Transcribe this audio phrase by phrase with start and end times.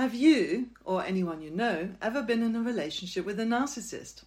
[0.00, 4.22] Have you, or anyone you know, ever been in a relationship with a narcissist?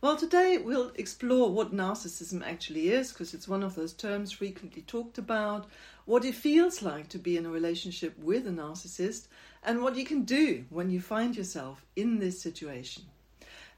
[0.00, 4.82] Well, today we'll explore what narcissism actually is, because it's one of those terms frequently
[4.82, 5.66] talked about,
[6.04, 9.26] what it feels like to be in a relationship with a narcissist,
[9.64, 13.02] and what you can do when you find yourself in this situation.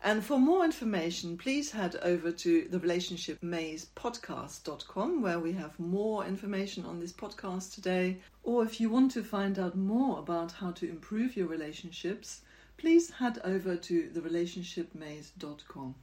[0.05, 5.81] And for more information, please head over to the relationship maze podcast.com where we have
[5.81, 8.19] more information on this podcast today.
[8.43, 12.43] Or if you want to find out more about how to improve your relationships,
[12.77, 15.95] please head over to the relationshipmaze.com.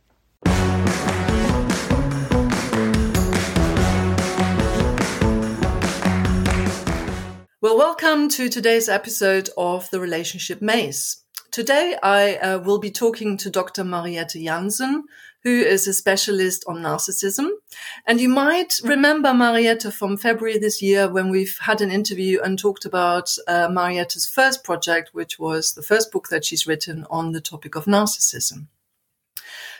[7.61, 11.21] Well, welcome to today's episode of the Relationship Maze.
[11.51, 13.83] Today, I uh, will be talking to Dr.
[13.83, 15.03] Mariette Jansen,
[15.43, 17.49] who is a specialist on narcissism.
[18.07, 22.57] And you might remember Mariette from February this year when we've had an interview and
[22.57, 27.33] talked about uh, Mariette's first project, which was the first book that she's written on
[27.33, 28.67] the topic of narcissism.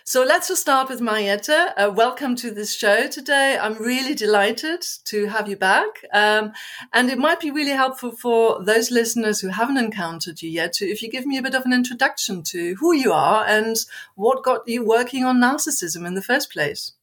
[0.03, 1.49] So let's just start with Mariette.
[1.49, 3.57] Uh, welcome to this show today.
[3.61, 6.03] I'm really delighted to have you back.
[6.11, 6.53] Um,
[6.91, 10.85] and it might be really helpful for those listeners who haven't encountered you yet to,
[10.85, 13.75] if you give me a bit of an introduction to who you are and
[14.15, 16.93] what got you working on narcissism in the first place.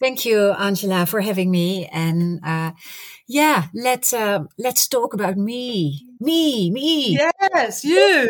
[0.00, 1.86] Thank you, Angela, for having me.
[1.86, 2.72] And, uh,
[3.28, 6.06] yeah, let's, uh, let's talk about me.
[6.20, 7.18] Me, me.
[7.54, 8.28] Yes, you.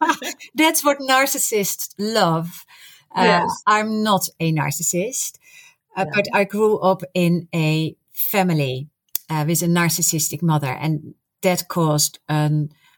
[0.54, 2.64] That's what narcissists love.
[3.14, 3.62] Uh, yes.
[3.66, 5.38] I'm not a narcissist,
[5.96, 8.88] uh, but I grew up in a family
[9.28, 12.50] uh, with a narcissistic mother, and that caused a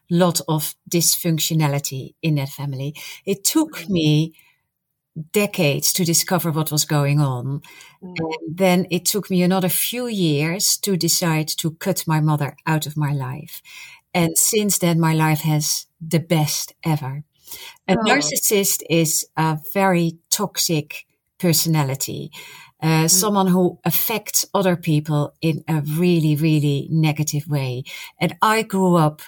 [0.09, 2.95] lot of dysfunctionality in that family.
[3.25, 3.93] It took mm-hmm.
[3.93, 4.33] me
[5.31, 7.61] decades to discover what was going on.
[8.03, 8.15] Mm.
[8.19, 12.85] And then it took me another few years to decide to cut my mother out
[12.85, 13.61] of my life.
[14.13, 17.23] And since then, my life has the best ever.
[17.87, 18.03] A oh.
[18.03, 21.05] narcissist is a very toxic
[21.39, 22.31] personality.
[22.81, 23.09] Uh, mm.
[23.09, 27.83] Someone who affects other people in a really, really negative way.
[28.19, 29.21] And I grew up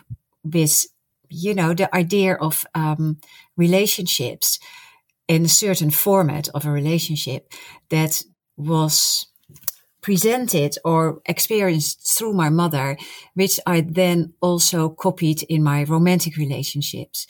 [0.44, 0.86] with,
[1.30, 3.18] you know, the idea of um,
[3.56, 4.60] relationships
[5.28, 7.52] in a certain format of a relationship
[7.90, 8.24] that
[8.56, 9.28] was
[10.02, 12.98] presented or experienced through my mother,
[13.34, 17.28] which I then also copied in my romantic relationships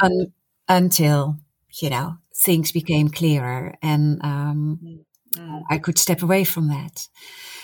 [0.00, 0.32] un-
[0.68, 1.36] until
[1.80, 5.58] you know things became clearer and um, mm-hmm.
[5.70, 7.08] I could step away from that.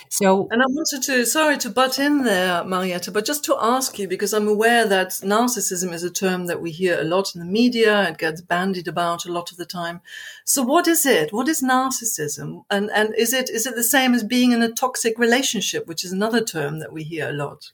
[0.09, 3.97] So, and I wanted to, sorry to butt in there, Mariette, but just to ask
[3.97, 7.39] you, because I'm aware that narcissism is a term that we hear a lot in
[7.39, 8.09] the media.
[8.09, 10.01] It gets bandied about a lot of the time.
[10.45, 11.33] So what is it?
[11.33, 12.63] What is narcissism?
[12.69, 16.03] And, and is it, is it the same as being in a toxic relationship, which
[16.03, 17.71] is another term that we hear a lot?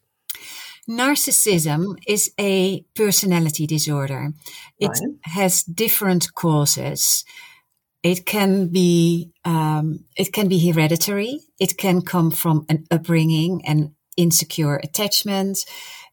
[0.90, 4.34] Narcissism is a personality disorder.
[4.80, 5.16] It right.
[5.24, 7.24] has different causes.
[8.02, 11.42] It can be um, it can be hereditary.
[11.60, 15.60] It can come from an upbringing and insecure attachment.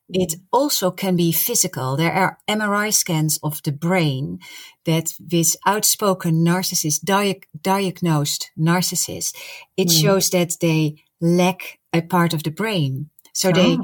[0.09, 1.97] It also can be physical.
[1.97, 4.39] There are MRI scans of the brain
[4.85, 9.35] that with outspoken narcissists, dia- diagnosed narcissists,
[9.77, 10.03] it mm.
[10.03, 13.11] shows that they lack a part of the brain.
[13.33, 13.53] So oh.
[13.53, 13.79] they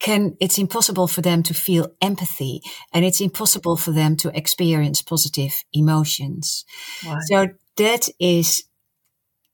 [0.00, 2.60] can it's impossible for them to feel empathy
[2.92, 6.64] and it's impossible for them to experience positive emotions
[7.26, 8.64] so that is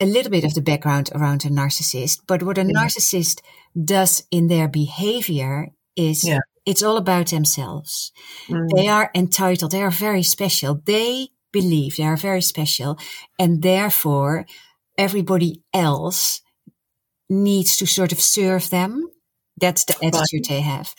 [0.00, 2.72] a little bit of the background around a narcissist but what a yeah.
[2.72, 3.40] narcissist
[3.84, 6.38] does in their behavior is yeah.
[6.64, 8.12] it's all about themselves
[8.48, 8.68] mm.
[8.74, 12.98] they are entitled they are very special they believe they are very special
[13.38, 14.46] and therefore
[14.96, 16.40] everybody else
[17.28, 19.02] needs to sort of serve them
[19.60, 20.48] that's the attitude right.
[20.48, 20.94] they have.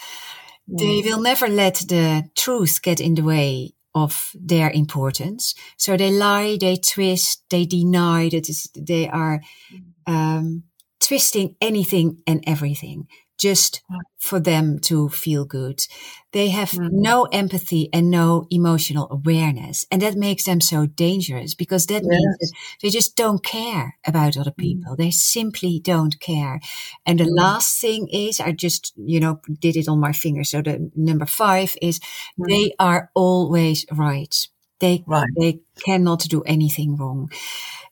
[0.70, 0.80] Mm.
[0.80, 5.56] They will never let the truth get in the way of their importance.
[5.78, 9.42] So they lie, they twist, they deny that they are
[9.74, 10.14] mm.
[10.14, 10.64] um,
[11.00, 13.08] twisting anything and everything
[13.38, 13.82] just
[14.18, 15.86] for them to feel good.
[16.32, 16.90] They have mm.
[16.92, 19.86] no empathy and no emotional awareness.
[19.92, 22.06] And that makes them so dangerous because that yes.
[22.06, 22.52] means that
[22.82, 24.58] they just don't care about other mm.
[24.58, 24.94] people.
[24.94, 24.98] Mm.
[24.98, 26.60] They simply don't care.
[27.06, 27.38] And the mm.
[27.38, 30.44] last thing is, I just, you know, did it on my finger.
[30.44, 32.00] So the number five is
[32.40, 32.48] mm.
[32.48, 34.48] they are always right.
[34.80, 35.28] They, right.
[35.40, 37.32] they cannot do anything wrong.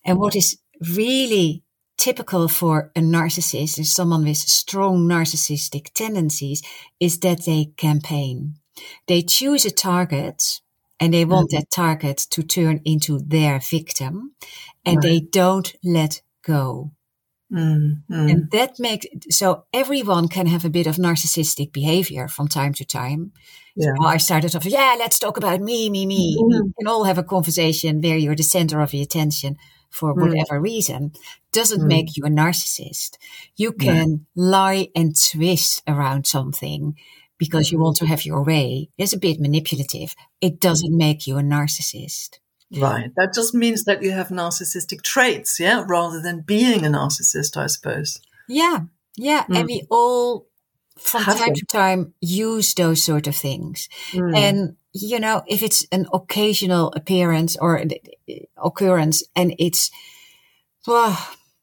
[0.03, 0.57] And what is
[0.95, 1.64] really
[1.97, 6.61] typical for a narcissist and someone with strong narcissistic tendencies
[6.99, 8.55] is that they campaign.
[9.07, 10.61] They choose a target
[10.99, 11.59] and they want mm-hmm.
[11.59, 14.35] that target to turn into their victim
[14.85, 15.03] and right.
[15.03, 16.91] they don't let go.
[17.51, 18.13] Mm-hmm.
[18.13, 22.85] And that makes, so everyone can have a bit of narcissistic behavior from time to
[22.85, 23.31] time.
[23.75, 23.91] Yeah.
[23.99, 26.37] So I started off, yeah, let's talk about me, me, me.
[26.37, 26.65] Mm-hmm.
[26.65, 29.57] We can all have a conversation where you're the center of the attention
[29.95, 30.21] for mm.
[30.21, 31.13] whatever reason.
[31.51, 31.87] Doesn't mm.
[31.87, 33.17] make you a narcissist.
[33.55, 34.43] You can yeah.
[34.43, 36.95] lie and twist around something
[37.37, 38.89] because you want to have your way.
[38.97, 40.15] It's a bit manipulative.
[40.41, 40.97] It doesn't mm.
[40.97, 42.39] make you a narcissist.
[42.75, 43.11] Right.
[43.15, 47.67] That just means that you have narcissistic traits, yeah, rather than being a narcissist, I
[47.67, 48.19] suppose.
[48.49, 48.79] Yeah.
[49.15, 49.43] Yeah.
[49.43, 49.57] Mm.
[49.57, 50.47] And we all,
[50.97, 53.87] from have time to time, use those sort of things.
[54.11, 54.35] Mm.
[54.35, 57.83] And, you know, if it's an occasional appearance or
[58.55, 59.91] occurrence and it's,
[60.87, 61.17] well,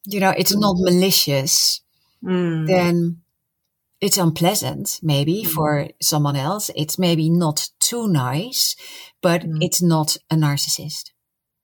[0.05, 0.83] you know, it's not mm.
[0.83, 1.81] malicious,
[2.23, 2.67] mm.
[2.67, 3.21] then
[3.99, 5.47] it's unpleasant maybe mm.
[5.47, 6.69] for someone else.
[6.75, 8.75] It's maybe not too nice,
[9.19, 9.57] but mm.
[9.61, 11.09] it's not a narcissist.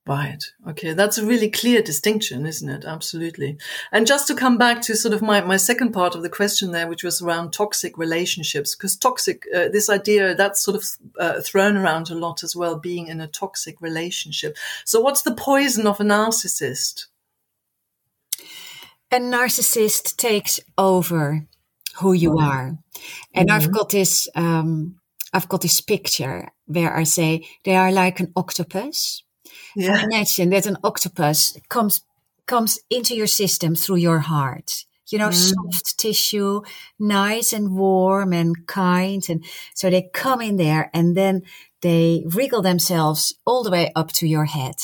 [0.09, 0.43] Right.
[0.67, 0.93] Okay.
[0.93, 2.83] That's a really clear distinction, isn't it?
[2.83, 3.57] Absolutely.
[3.91, 6.71] And just to come back to sort of my, my second part of the question
[6.71, 10.83] there, which was around toxic relationships, because toxic, uh, this idea that's sort of
[11.19, 14.57] uh, thrown around a lot as well, being in a toxic relationship.
[14.83, 17.05] So what's the poison of a narcissist?
[19.11, 21.45] A narcissist takes over
[21.97, 22.79] who you are.
[23.35, 23.55] And mm-hmm.
[23.55, 24.99] I've got this, um,
[25.33, 29.21] I've got this picture where I say they are like an octopus.
[29.75, 30.03] Yeah.
[30.03, 32.01] Imagine that an octopus comes,
[32.45, 34.85] comes into your system through your heart.
[35.11, 35.33] You know, mm.
[35.33, 36.61] soft tissue,
[36.99, 39.27] nice and warm and kind.
[39.27, 39.43] And
[39.73, 41.41] so they come in there and then
[41.81, 44.75] they wriggle themselves all the way up to your head.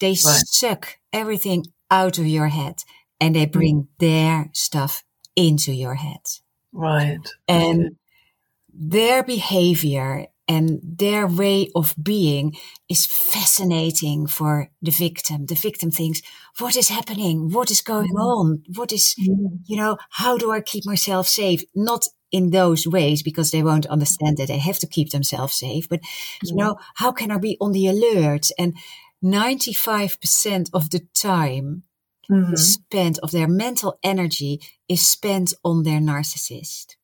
[0.00, 0.42] They right.
[0.46, 2.76] suck everything out of your head
[3.20, 3.88] and they bring mm.
[3.98, 5.04] their stuff
[5.36, 6.20] into your head.
[6.72, 7.18] Right.
[7.46, 7.96] And
[8.72, 12.56] their behavior and their way of being
[12.88, 15.46] is fascinating for the victim.
[15.46, 16.20] The victim thinks,
[16.58, 17.50] what is happening?
[17.50, 18.20] What is going mm.
[18.20, 18.62] on?
[18.74, 19.60] What is, mm.
[19.64, 21.62] you know, how do I keep myself safe?
[21.74, 25.88] Not in those ways because they won't understand that they have to keep themselves safe.
[25.88, 26.00] But,
[26.42, 28.50] you know, how can I be on the alert?
[28.58, 28.74] And
[29.24, 31.84] 95% of the time,
[32.30, 32.54] mm-hmm.
[32.56, 36.96] spent of their mental energy is spent on their narcissist.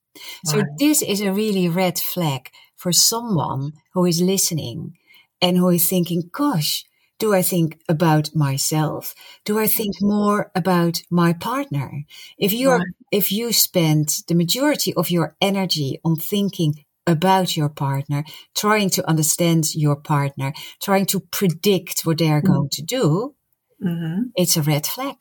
[0.45, 4.97] So this is a really red flag for someone who is listening
[5.43, 6.87] and who is thinking, gosh,
[7.19, 9.15] do I think about myself?
[9.45, 12.05] Do I think more about my partner?
[12.39, 12.87] If you're, right.
[13.13, 18.25] if you spend the majority of your energy on thinking about your partner,
[18.57, 22.55] trying to understand your partner, trying to predict what they are mm-hmm.
[22.55, 23.35] going to do,
[23.85, 24.23] mm-hmm.
[24.37, 25.17] it's a red flag.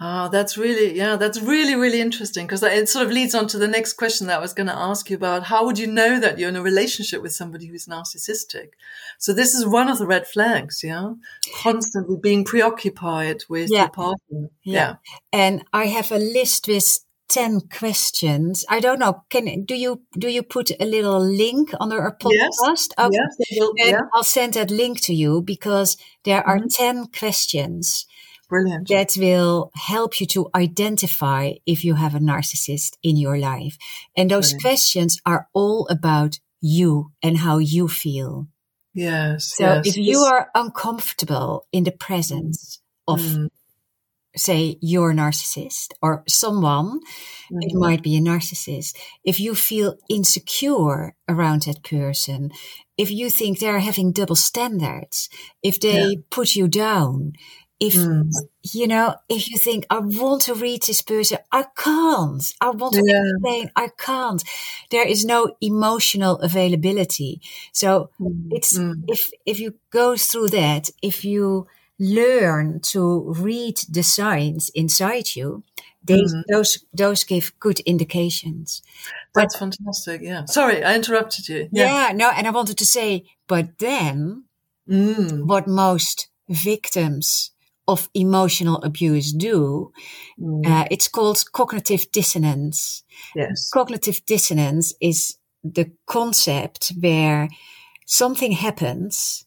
[0.00, 3.58] Ah, that's really, yeah, that's really, really interesting because it sort of leads on to
[3.58, 5.44] the next question that I was going to ask you about.
[5.44, 8.70] How would you know that you're in a relationship with somebody who's narcissistic?
[9.18, 11.12] So this is one of the red flags, yeah?
[11.62, 13.82] Constantly being preoccupied with yeah.
[13.82, 14.48] your partner.
[14.64, 14.72] Yeah.
[14.72, 14.94] yeah.
[15.32, 16.98] And I have a list with
[17.28, 18.64] 10 questions.
[18.68, 19.22] I don't know.
[19.30, 22.32] Can, do you, do you put a little link under our podcast?
[22.32, 22.88] Yes.
[22.98, 23.10] Okay.
[23.12, 24.00] Yes, will, yeah.
[24.12, 26.66] I'll send that link to you because there are mm-hmm.
[26.68, 28.06] 10 questions
[28.54, 28.86] Brilliant.
[28.88, 33.76] That will help you to identify if you have a narcissist in your life.
[34.16, 34.62] And those Brilliant.
[34.62, 38.46] questions are all about you and how you feel.
[38.94, 39.56] Yes.
[39.56, 43.48] So yes, if you are uncomfortable in the presence of, mm.
[44.36, 47.58] say, your narcissist or someone, mm.
[47.60, 47.80] it mm-hmm.
[47.80, 48.96] might be a narcissist.
[49.24, 52.52] If you feel insecure around that person,
[52.96, 55.28] if you think they're having double standards,
[55.60, 56.20] if they yeah.
[56.30, 57.32] put you down,
[57.80, 58.30] if mm.
[58.62, 62.94] you know if you think i want to read this person i can't i want
[62.94, 63.20] to yeah.
[63.34, 64.44] explain i can't
[64.90, 67.40] there is no emotional availability
[67.72, 68.48] so mm.
[68.50, 69.02] it's mm.
[69.08, 71.66] if if you go through that if you
[71.98, 75.62] learn to read the signs inside you
[76.04, 76.40] they, mm-hmm.
[76.52, 78.82] those those give good indications
[79.34, 82.08] that's but, fantastic yeah sorry i interrupted you yeah.
[82.08, 84.44] yeah no and i wanted to say but then
[84.88, 85.44] mm.
[85.46, 87.50] what most victims
[87.86, 89.92] of emotional abuse do.
[90.40, 90.66] Mm.
[90.66, 93.02] Uh, it's called cognitive dissonance.
[93.34, 93.70] Yes.
[93.72, 97.48] Cognitive dissonance is the concept where
[98.06, 99.46] something happens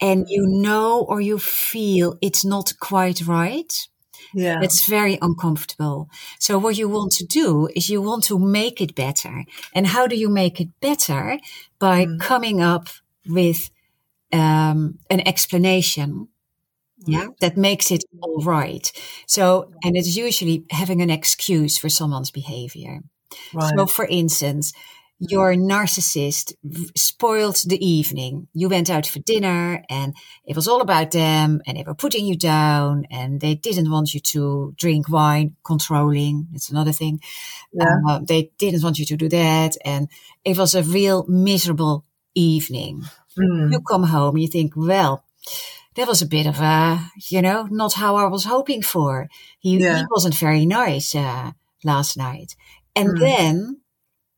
[0.00, 3.88] and you know or you feel it's not quite right.
[4.32, 4.60] Yeah.
[4.62, 6.08] It's very uncomfortable.
[6.38, 9.44] So what you want to do is you want to make it better.
[9.74, 11.38] And how do you make it better?
[11.78, 12.20] By mm.
[12.20, 12.88] coming up
[13.26, 13.70] with
[14.32, 16.28] um, an explanation
[17.06, 18.92] yeah that makes it all right
[19.26, 23.00] so and it's usually having an excuse for someone's behavior
[23.52, 23.72] right.
[23.76, 24.72] so for instance
[25.18, 26.54] your narcissist
[26.96, 28.48] spoiled the evening.
[28.52, 32.26] You went out for dinner and it was all about them and they were putting
[32.26, 36.48] you down and they didn't want you to drink wine, controlling.
[36.52, 37.20] It's another thing.
[37.72, 37.96] Yeah.
[38.08, 39.76] Uh, they didn't want you to do that.
[39.84, 40.08] And
[40.44, 43.04] it was a real miserable evening.
[43.38, 43.72] Mm.
[43.72, 45.24] You come home, you think, well,
[45.96, 49.28] that was a bit of a, you know, not how I was hoping for.
[49.58, 49.98] He, yeah.
[49.98, 51.52] he wasn't very nice uh,
[51.84, 52.56] last night.
[52.96, 53.20] And mm.
[53.20, 53.80] then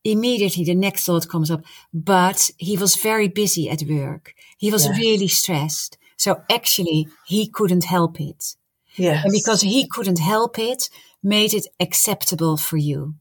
[0.04, 4.34] immediately the next thought comes up, but he was very busy at work.
[4.58, 4.98] He was yes.
[4.98, 5.98] really stressed.
[6.16, 8.56] So actually he couldn't help it.
[8.96, 9.24] Yes.
[9.24, 10.88] And because he couldn't help it,
[11.22, 13.14] made it acceptable for you.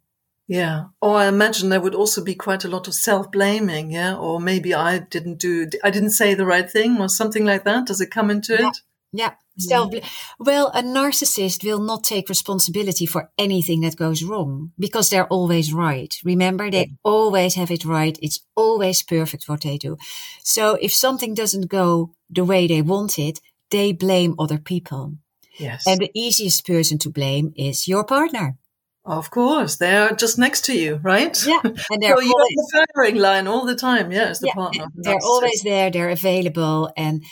[0.47, 0.85] Yeah.
[1.01, 3.91] Or I imagine there would also be quite a lot of self blaming.
[3.91, 4.15] Yeah.
[4.15, 7.87] Or maybe I didn't do, I didn't say the right thing or something like that.
[7.87, 8.69] Does it come into yeah.
[8.69, 8.77] it?
[9.11, 9.29] Yeah.
[9.29, 9.61] Mm.
[9.61, 9.93] Self,
[10.37, 15.73] well, a narcissist will not take responsibility for anything that goes wrong because they're always
[15.73, 16.13] right.
[16.25, 18.19] Remember, they always have it right.
[18.21, 19.97] It's always perfect what they do.
[20.43, 23.39] So if something doesn't go the way they want it,
[23.71, 25.13] they blame other people.
[25.57, 25.87] Yes.
[25.87, 28.57] And the easiest person to blame is your partner.
[29.05, 31.37] Of course, they are just next to you, right?
[31.45, 34.11] Yeah, and they're so you're always, the firing line all the time.
[34.11, 34.87] Yeah, the yeah, partner.
[34.95, 35.91] They're always there.
[35.91, 37.23] They're available, and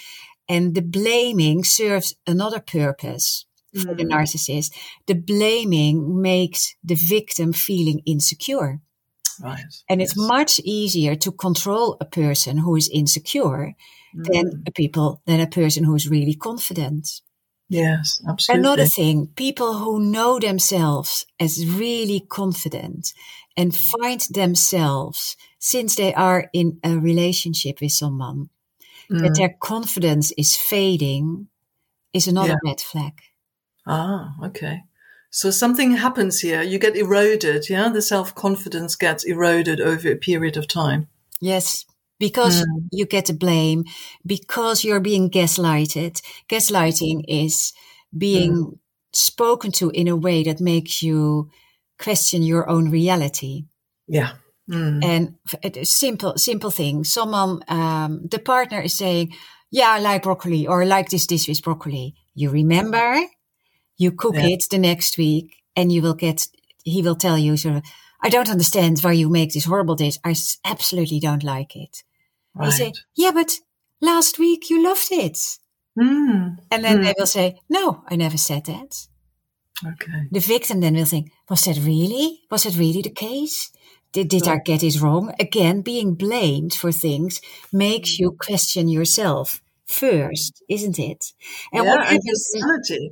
[0.48, 3.98] and the blaming serves another purpose for mm.
[3.98, 4.72] the narcissist.
[5.08, 8.80] The blaming makes the victim feeling insecure.
[9.42, 9.64] Right.
[9.90, 10.12] And yes.
[10.12, 13.74] it's much easier to control a person who is insecure
[14.16, 14.26] mm.
[14.26, 17.10] than a people than a person who is really confident.
[17.74, 18.60] Yes, absolutely.
[18.60, 23.14] Another thing, people who know themselves as really confident
[23.58, 28.50] and find themselves since they are in a relationship with someone
[29.10, 29.22] mm.
[29.22, 31.48] that their confidence is fading
[32.14, 32.70] is another yeah.
[32.70, 33.14] red flag.
[33.88, 34.84] Ah, okay.
[35.30, 36.62] So something happens here.
[36.62, 37.70] You get eroded.
[37.70, 37.90] Yeah.
[37.90, 41.08] The self confidence gets eroded over a period of time.
[41.42, 41.86] Yes.
[42.20, 42.88] Because mm.
[42.92, 43.84] you get the blame,
[44.26, 46.22] because you're being gaslighted.
[46.48, 47.74] Gaslighting is
[48.16, 48.78] being mm.
[49.12, 51.50] spoken to in a way that makes you
[52.00, 53.66] question your own reality.
[54.08, 54.34] Yeah.
[54.70, 55.04] Mm.
[55.04, 57.04] And a simple, simple thing.
[57.04, 59.34] Someone, um, the partner is saying,
[59.72, 62.16] yeah, I like broccoli or I like this dish with broccoli.
[62.36, 63.18] You remember,
[63.98, 64.48] you cook yeah.
[64.48, 66.48] it the next week and you will get,
[66.84, 67.84] he will tell you sort of,
[68.24, 70.18] I don't understand why you make this horrible dish.
[70.24, 70.34] I
[70.66, 72.04] absolutely don't like it.
[72.56, 72.68] Right.
[72.68, 73.60] You say, yeah, but
[74.02, 75.38] last week you loved it.
[76.00, 76.58] Mm.
[76.72, 77.04] And then mm.
[77.04, 79.08] they will say, no, I never said that.
[79.86, 80.28] Okay.
[80.32, 82.42] The victim then will think, was that really?
[82.50, 83.72] Was that really the case?
[84.14, 85.34] Did, did I get it wrong?
[85.40, 91.34] Again, being blamed for things makes you question yourself first, isn't it?
[91.74, 92.52] And yeah, what happens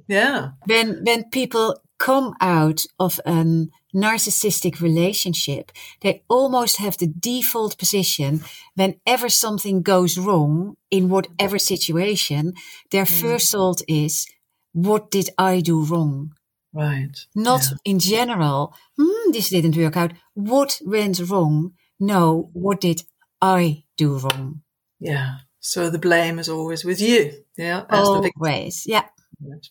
[0.07, 0.49] yeah.
[0.65, 5.71] when when people come out of a narcissistic relationship,
[6.01, 8.43] they almost have the default position
[8.75, 12.53] whenever something goes wrong in whatever situation,
[12.91, 13.21] their mm.
[13.21, 14.27] first thought is,
[14.73, 16.33] what did I do wrong?
[16.73, 17.17] Right.
[17.35, 17.77] Not yeah.
[17.85, 20.13] in general, hmm, this didn't work out.
[20.33, 21.73] What went wrong?
[21.99, 23.03] No, what did
[23.41, 24.61] I do wrong?
[24.99, 25.37] Yeah.
[25.59, 27.43] So the blame is always with you.
[27.57, 27.83] Yeah.
[27.89, 28.83] As Always.
[28.87, 29.05] Yeah.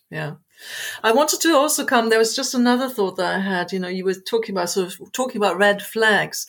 [0.09, 0.35] Yeah.
[1.03, 2.09] I wanted to also come.
[2.09, 3.71] There was just another thought that I had.
[3.71, 6.47] You know, you were talking about sort of talking about red flags.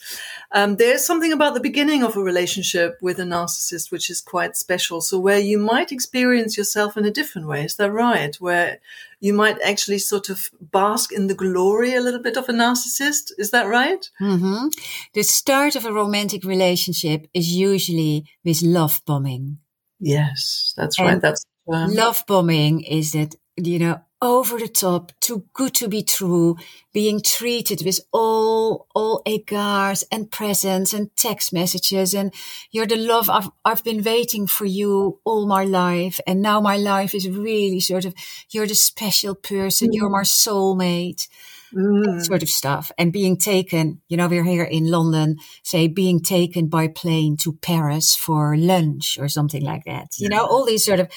[0.51, 4.55] Um, there's something about the beginning of a relationship with a narcissist which is quite
[4.55, 5.01] special.
[5.01, 7.63] So where you might experience yourself in a different way.
[7.63, 8.35] Is that right?
[8.35, 8.79] Where
[9.19, 13.31] you might actually sort of bask in the glory a little bit of a narcissist.
[13.37, 14.09] Is that right?
[14.21, 14.67] Mm-hmm.
[15.13, 19.59] The start of a romantic relationship is usually with love bombing.
[19.99, 21.21] Yes, that's and right.
[21.21, 26.01] That's um, love bombing is that you know, over the top, too good to be
[26.01, 26.55] true,
[26.93, 32.13] being treated with all, all egards and presents and text messages.
[32.13, 32.33] And
[32.71, 36.21] you're the love I've, I've been waiting for you all my life.
[36.25, 38.13] And now my life is really sort of,
[38.49, 39.89] you're the special person.
[39.89, 39.93] Mm.
[39.93, 41.27] You're my soulmate.
[41.75, 42.23] Mm.
[42.23, 42.91] sort of stuff.
[42.99, 47.53] And being taken, you know, we're here in London, say being taken by plane to
[47.53, 50.09] Paris for lunch or something like that.
[50.19, 51.09] You know, all these sort of,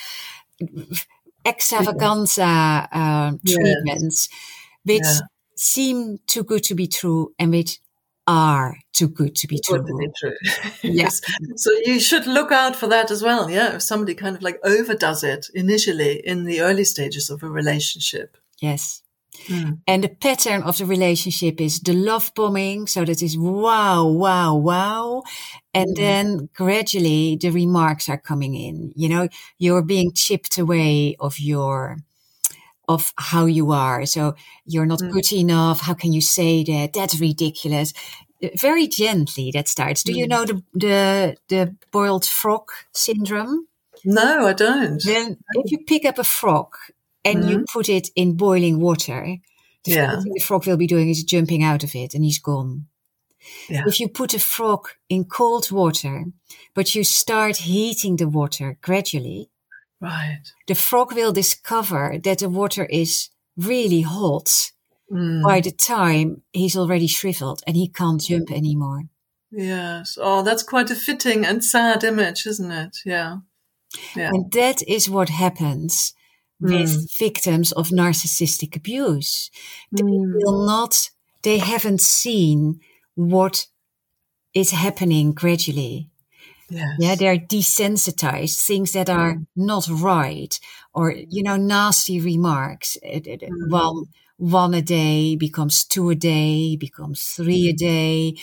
[1.46, 4.28] extravaganza uh, treatments,
[4.84, 5.20] which yeah.
[5.56, 7.78] seem too good to be true and which
[8.26, 9.78] are too good to be true.
[9.78, 10.34] To be true.
[10.82, 11.20] yes.
[11.56, 13.48] So you should look out for that as well.
[13.48, 13.76] Yeah.
[13.76, 18.36] If somebody kind of like overdoes it initially in the early stages of a relationship.
[18.60, 19.02] Yes.
[19.48, 19.80] Mm.
[19.86, 22.86] And the pattern of the relationship is the love bombing.
[22.86, 25.22] So that is wow, wow, wow.
[25.74, 25.96] And mm.
[25.96, 28.92] then gradually the remarks are coming in.
[28.96, 29.28] You know,
[29.58, 31.98] you're being chipped away of your,
[32.88, 34.06] of how you are.
[34.06, 35.12] So you're not mm.
[35.12, 35.80] good enough.
[35.80, 36.92] How can you say that?
[36.92, 37.92] That's ridiculous.
[38.56, 40.02] very gently that starts.
[40.02, 43.66] Do you know the, the, the boiled frog syndrome?
[44.04, 45.02] No, I don't.
[45.02, 46.76] Then if you pick up a frog
[47.26, 47.50] and mm.
[47.50, 49.36] you put it in boiling water,
[49.84, 50.20] the yeah.
[50.20, 52.86] thing the frog will be doing is jumping out of it and he's gone.
[53.68, 53.84] Yeah.
[53.86, 56.24] If you put a frog in cold water,
[56.74, 59.50] but you start heating the water gradually,
[60.00, 64.72] right, the frog will discover that the water is really hot
[65.12, 65.42] mm.
[65.42, 69.04] by the time he's already shriveled and he can't jump anymore.
[69.52, 70.18] Yes.
[70.20, 72.98] Oh, that's quite a fitting and sad image, isn't it?
[73.04, 73.38] Yeah.
[74.16, 74.30] Yeah.
[74.34, 76.12] And that is what happens
[76.60, 77.18] with mm.
[77.18, 79.50] victims of narcissistic abuse.
[79.92, 80.32] They mm.
[80.34, 81.10] will not,
[81.42, 82.80] they haven't seen
[83.14, 83.66] what
[84.54, 86.08] is happening gradually.
[86.68, 86.96] Yes.
[86.98, 89.46] Yeah, they're desensitized, things that are mm.
[89.54, 90.58] not right,
[90.92, 92.96] or, you know, nasty remarks.
[93.04, 93.70] Mm.
[93.70, 94.04] One,
[94.38, 97.76] one a day becomes two a day, becomes three a mm.
[97.76, 98.36] day.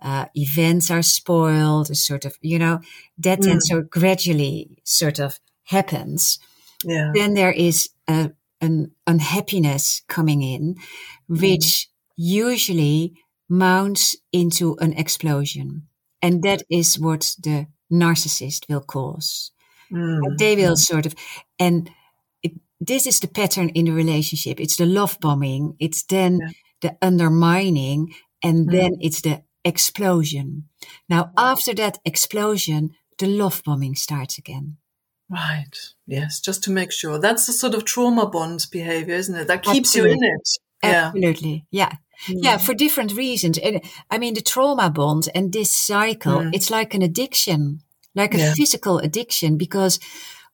[0.00, 2.80] Uh, events are spoiled, sort of, you know,
[3.18, 6.38] that and so gradually sort of happens.
[6.84, 7.12] Yeah.
[7.14, 10.76] Then there is a, an unhappiness coming in,
[11.28, 11.86] which mm.
[12.16, 13.14] usually
[13.48, 15.88] mounts into an explosion.
[16.22, 19.52] And that is what the narcissist will cause.
[19.92, 20.38] Mm.
[20.38, 21.14] They will sort of,
[21.58, 21.90] and
[22.42, 24.60] it, this is the pattern in the relationship.
[24.60, 25.76] It's the love bombing.
[25.78, 26.48] It's then yeah.
[26.80, 28.72] the undermining and mm.
[28.72, 30.68] then it's the explosion.
[31.08, 34.78] Now, after that explosion, the love bombing starts again.
[35.28, 35.76] Right.
[36.06, 36.40] Yes.
[36.40, 37.18] Just to make sure.
[37.18, 39.48] That's the sort of trauma bond behavior, isn't it?
[39.48, 40.10] That keeps Absolutely.
[40.10, 40.48] you in it.
[40.82, 41.66] Absolutely.
[41.70, 41.92] Yeah.
[42.28, 42.38] Mm.
[42.42, 43.58] Yeah, for different reasons.
[43.58, 46.50] And I mean, the trauma bond and this cycle, mm.
[46.54, 47.80] it's like an addiction,
[48.14, 48.54] like a yeah.
[48.54, 49.98] physical addiction, because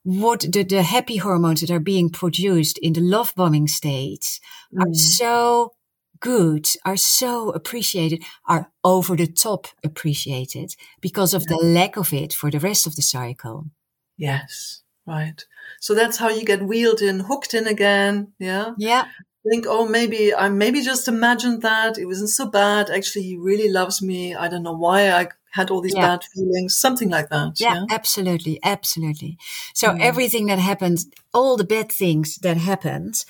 [0.03, 4.39] what the, the happy hormones that are being produced in the love bombing states
[4.73, 4.81] mm.
[4.81, 5.73] are so
[6.19, 11.55] good, are so appreciated, are over the top appreciated because of yeah.
[11.55, 13.67] the lack of it for the rest of the cycle.
[14.17, 15.43] Yes, right.
[15.79, 18.33] So that's how you get wheeled in, hooked in again.
[18.39, 18.73] Yeah.
[18.77, 19.05] Yeah
[19.49, 22.89] think, oh, maybe I maybe just imagined that it wasn't so bad.
[22.89, 24.35] Actually, he really loves me.
[24.35, 26.07] I don't know why I had all these yeah.
[26.07, 27.59] bad feelings, something like that.
[27.59, 27.85] Yeah, yeah?
[27.89, 29.37] absolutely, absolutely.
[29.73, 30.01] So mm.
[30.01, 33.25] everything that happens, all the bad things that happened,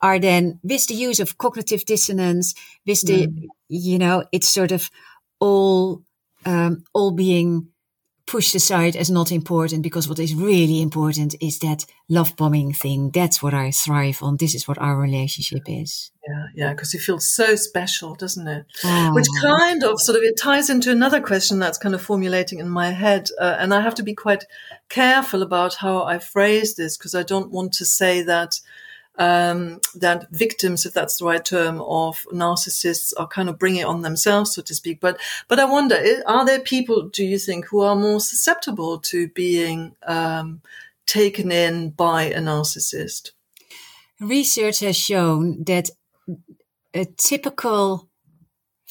[0.00, 2.54] are then with the use of cognitive dissonance,
[2.86, 3.46] with the, mm.
[3.68, 4.90] you know, it's sort of
[5.40, 6.02] all,
[6.44, 7.68] um, all being
[8.26, 13.10] pushed aside as not important because what is really important is that love bombing thing.
[13.10, 14.36] That's what I thrive on.
[14.36, 16.10] This is what our relationship is.
[16.28, 18.66] Yeah, yeah, because it feels so special, doesn't it?
[18.84, 19.14] Oh.
[19.14, 22.68] Which kind of sort of it ties into another question that's kind of formulating in
[22.68, 24.44] my head, uh, and I have to be quite
[24.88, 28.60] careful about how I phrase this because I don't want to say that
[29.18, 33.86] um, that victims, if that's the right term, of narcissists are kind of bringing it
[33.86, 35.00] on themselves, so to speak.
[35.00, 39.28] But but I wonder, are there people, do you think, who are more susceptible to
[39.28, 40.60] being um,
[41.06, 43.32] taken in by a narcissist?
[44.20, 45.90] Research has shown that
[46.94, 48.08] a typical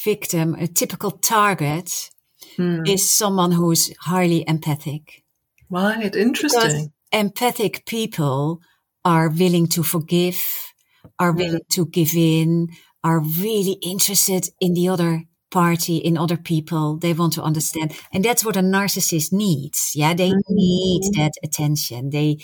[0.03, 2.11] victim, a typical target,
[2.55, 2.85] hmm.
[2.85, 5.23] is someone who is highly empathic.
[5.69, 6.61] Right, interesting.
[6.61, 8.61] Because empathic people
[9.05, 10.73] are willing to forgive,
[11.19, 12.69] are willing to give in,
[13.03, 16.97] are really interested in the other party, in other people.
[16.97, 17.93] They want to understand.
[18.11, 19.93] And that's what a narcissist needs.
[19.95, 20.13] Yeah.
[20.13, 20.53] They mm-hmm.
[20.53, 22.09] need that attention.
[22.09, 22.37] They,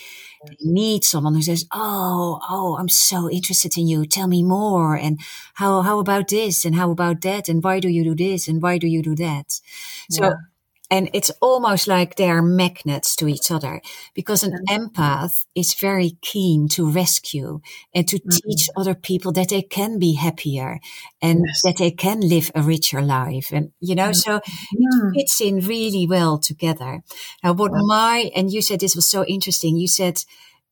[0.47, 4.05] they need someone who says, Oh, oh, I'm so interested in you.
[4.05, 4.95] Tell me more.
[4.95, 5.19] And
[5.55, 6.63] how, how about this?
[6.63, 7.49] And how about that?
[7.49, 8.47] And why do you do this?
[8.47, 9.59] And why do you do that?
[10.09, 10.33] So yeah.
[10.91, 13.81] And it's almost like they're magnets to each other
[14.13, 14.83] because an mm-hmm.
[14.83, 17.61] empath is very keen to rescue
[17.95, 18.49] and to mm-hmm.
[18.49, 20.79] teach other people that they can be happier
[21.21, 21.61] and yes.
[21.63, 23.51] that they can live a richer life.
[23.53, 24.31] And, you know, mm-hmm.
[24.31, 25.13] so it mm.
[25.15, 27.03] fits in really well together.
[27.41, 29.77] Now, what my, and you said this was so interesting.
[29.77, 30.23] You said,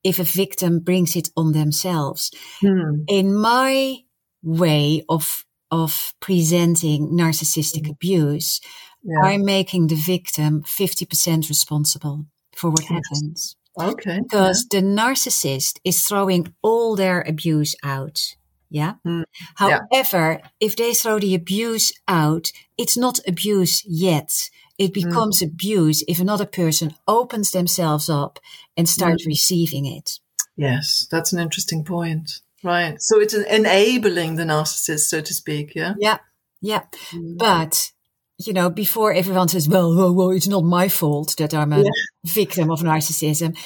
[0.04, 2.32] if a victim brings it on themselves.
[2.64, 3.06] Mm.
[3.08, 3.98] In my
[4.44, 7.92] way of of presenting narcissistic mm.
[7.92, 8.60] abuse,
[9.04, 9.22] yeah.
[9.24, 12.90] I'm making the victim 50% responsible for what yes.
[12.90, 13.56] happens.
[13.80, 14.20] Okay.
[14.22, 14.80] Because yeah.
[14.80, 18.36] the narcissist is throwing all their abuse out.
[18.70, 18.96] Yeah.
[19.06, 19.24] Mm.
[19.56, 20.48] However, yeah.
[20.60, 24.50] if they throw the abuse out, it's not abuse yet.
[24.78, 25.06] It mm.
[25.06, 25.48] becomes mm.
[25.48, 28.40] abuse if another person opens themselves up
[28.78, 29.28] and starts mm.
[29.28, 30.20] receiving it.
[30.56, 32.42] Yes, that's an interesting point.
[32.64, 33.02] Right.
[33.02, 35.74] So it's enabling the narcissist, so to speak.
[35.76, 35.94] Yeah.
[35.98, 36.18] Yeah.
[36.62, 36.84] Yeah.
[37.12, 37.38] Mm.
[37.38, 37.92] But
[38.40, 41.84] you know, before everyone says, well, well, well, it's not my fault that I'm a
[41.84, 41.92] yeah.
[42.26, 43.58] victim of narcissism.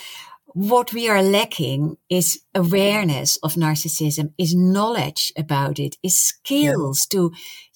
[0.55, 7.17] what we are lacking is awareness of narcissism, is knowledge about it, is skills yeah.
[7.17, 7.31] to,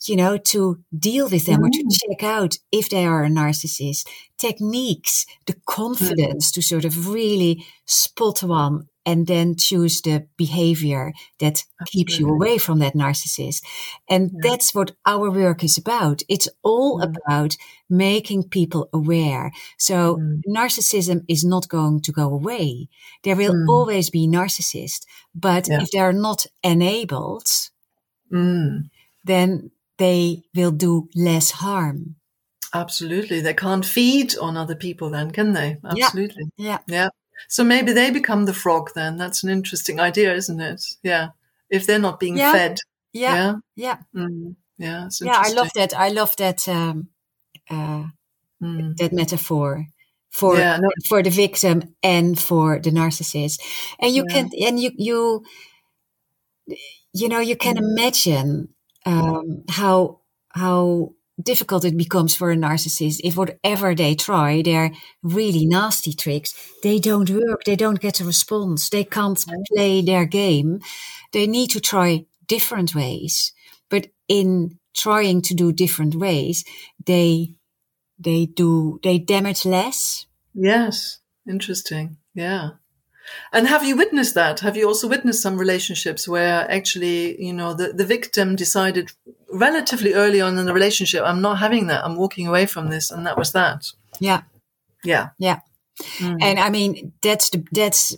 [0.06, 1.66] you know, to deal with them mm.
[1.66, 1.92] or to mm.
[1.92, 4.08] check out if they are a narcissist,
[4.38, 6.54] techniques, the confidence mm.
[6.54, 11.86] to sort of really spot one and then choose the behavior that Absolutely.
[11.88, 13.63] keeps you away from that narcissist.
[14.10, 14.52] And yeah.
[14.52, 16.24] that's what our work is about.
[16.28, 17.15] It's all mm.
[17.15, 17.56] about
[17.89, 19.54] making people aware.
[19.78, 20.41] So mm.
[20.46, 22.89] narcissism is not going to go away.
[23.24, 23.70] There will mm.
[23.70, 25.82] always be narcissists, but yeah.
[25.82, 27.48] if they're not enabled,
[28.30, 28.89] mm.
[29.24, 32.15] then they will do less harm.
[32.74, 33.39] Absolutely.
[33.39, 35.78] They can't feed on other people then, can they?
[35.86, 36.43] Absolutely.
[36.58, 36.80] Yeah.
[36.88, 37.10] Yeah.
[37.47, 39.17] So maybe they become the frog then.
[39.17, 40.84] That's an interesting idea, isn't it?
[41.04, 41.30] Yeah.
[41.69, 42.52] If they're not being yeah.
[42.52, 42.80] fed.
[43.13, 43.36] Yeah.
[43.36, 43.56] Yeah.
[43.76, 43.97] Yeah.
[44.15, 44.56] Mm.
[44.78, 45.93] Yeah, yeah I love that.
[45.97, 47.10] I love that um,
[47.69, 48.06] uh,
[48.62, 48.95] mm.
[48.97, 49.88] that metaphor
[50.30, 50.89] for yeah, no.
[51.08, 53.60] for the victim and for the narcissist.
[54.00, 54.34] And you yeah.
[54.34, 55.43] can and you you
[57.13, 57.80] you know you can mm.
[57.80, 58.69] imagine
[59.06, 60.19] um, how
[60.50, 66.54] how difficult it becomes for a narcissist if whatever they try, they're really nasty tricks,
[66.84, 70.80] they don't work, they don't get a response, they can't play their game.
[71.34, 73.54] They need to try different ways.
[73.89, 76.63] But in trying to do different ways,
[77.06, 77.56] they
[78.19, 80.26] they do they damage less.
[80.54, 81.19] Yes.
[81.47, 82.17] Interesting.
[82.34, 82.71] Yeah.
[83.52, 84.60] And have you witnessed that?
[84.62, 89.12] Have you also witnessed some relationships where actually, you know, the, the victim decided
[89.52, 92.04] relatively early on in the relationship, I'm not having that.
[92.04, 93.12] I'm walking away from this.
[93.12, 93.92] And that was that.
[94.20, 94.42] Yeah.
[95.04, 95.30] Yeah.
[95.40, 95.60] Yeah.
[96.20, 96.38] Mm.
[96.42, 98.16] And I mean, that's the, that's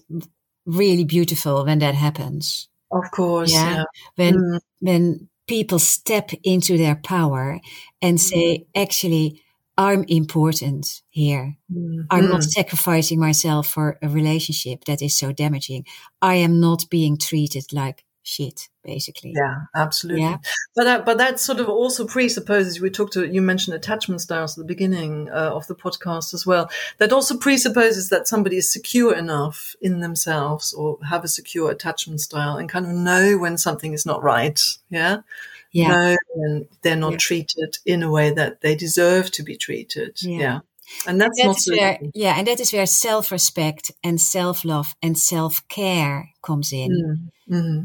[0.66, 2.68] really beautiful when that happens.
[2.92, 3.54] Of course.
[3.54, 3.76] Yeah.
[3.76, 3.84] yeah.
[4.16, 4.60] When, mm.
[4.80, 7.60] when people step into their power
[8.02, 8.66] and say, mm.
[8.82, 9.42] actually,
[9.80, 11.56] I'm important here.
[11.74, 12.06] Mm.
[12.10, 15.86] I'm not sacrificing myself for a relationship that is so damaging.
[16.22, 19.32] I am not being treated like shit, basically.
[19.34, 20.24] Yeah, absolutely.
[20.24, 20.40] Yeah.
[20.76, 24.58] But that, but that sort of also presupposes we talked to you mentioned attachment styles
[24.58, 26.70] at the beginning uh, of the podcast as well.
[26.98, 32.20] That also presupposes that somebody is secure enough in themselves or have a secure attachment
[32.20, 34.60] style and kind of know when something is not right.
[34.90, 35.22] Yeah
[35.72, 35.88] yeah.
[35.90, 37.18] know and they're not yeah.
[37.18, 40.18] treated in a way that they deserve to be treated.
[40.22, 40.40] Yeah.
[40.40, 40.60] yeah.
[41.06, 46.30] And that's, and that's where, yeah, and that is where self-respect and self-love and self-care
[46.42, 47.32] comes in.
[47.48, 47.56] Mm.
[47.56, 47.84] Mm-hmm.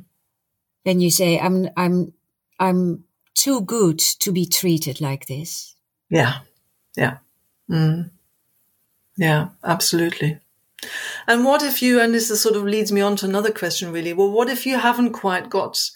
[0.85, 2.15] When you say, "I'm, I'm,
[2.59, 5.75] I'm too good to be treated like this."
[6.09, 6.39] Yeah,
[6.97, 7.19] yeah,
[7.71, 8.11] mm.
[9.19, 10.41] yeah, absolutely.
[11.27, 12.01] And what if you?
[12.01, 14.15] And this sort of leads me on to another question, really.
[14.15, 15.91] Well, what if you haven't quite got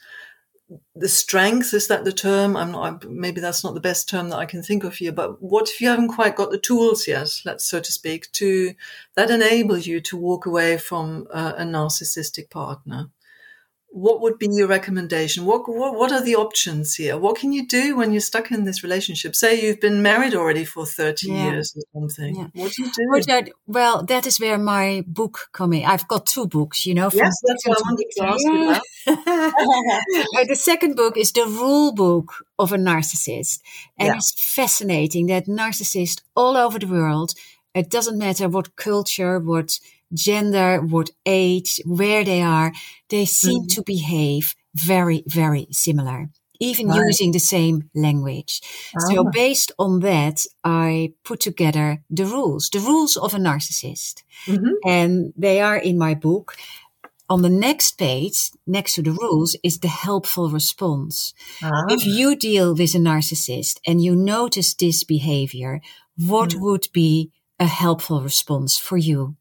[0.94, 2.56] the strength is that the term?
[2.56, 5.40] I'm not maybe that's not the best term that i can think of here but
[5.42, 8.74] what if you haven't quite got the tools yet let's so to speak to
[9.14, 13.10] that enable you to walk away from a, a narcissistic partner
[13.90, 15.44] what would be your recommendation?
[15.44, 17.16] What, what, what are the options here?
[17.16, 19.34] What can you do when you're stuck in this relationship?
[19.34, 21.44] Say you've been married already for 30 yeah.
[21.44, 22.36] years or something.
[22.36, 22.46] Yeah.
[22.52, 23.52] What do you do?
[23.66, 25.86] well, that is where my book coming.
[25.86, 27.10] I've got two books, you know.
[27.12, 28.82] Yes, that's what I wanted to ask you about.
[30.38, 33.60] Uh, the second book is the rule book of a narcissist.
[33.98, 34.16] And yeah.
[34.16, 37.34] it's fascinating that narcissists all over the world,
[37.74, 39.80] it doesn't matter what culture, what
[40.12, 42.72] gender, what age, where they are,
[43.08, 43.74] they seem mm.
[43.74, 46.98] to behave very, very similar, even right.
[47.06, 48.60] using the same language.
[48.96, 49.14] Oh.
[49.14, 54.22] So based on that, I put together the rules, the rules of a narcissist.
[54.46, 54.74] Mm-hmm.
[54.86, 56.56] And they are in my book.
[57.30, 61.34] On the next page, next to the rules, is the helpful response.
[61.62, 61.84] Ah.
[61.88, 65.82] If you deal with a narcissist and you notice this behavior,
[66.16, 66.60] what mm.
[66.60, 69.36] would be a helpful response for you?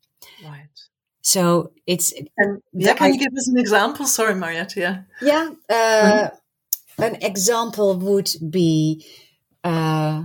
[1.28, 2.14] So it's.
[2.38, 4.06] And, yeah, can I, you give us an example?
[4.06, 4.78] Sorry, Mariette.
[4.78, 5.02] Yeah.
[5.22, 5.50] Yeah.
[5.70, 7.04] Uh, mm-hmm.
[7.04, 9.06] An example would be
[9.62, 10.24] uh,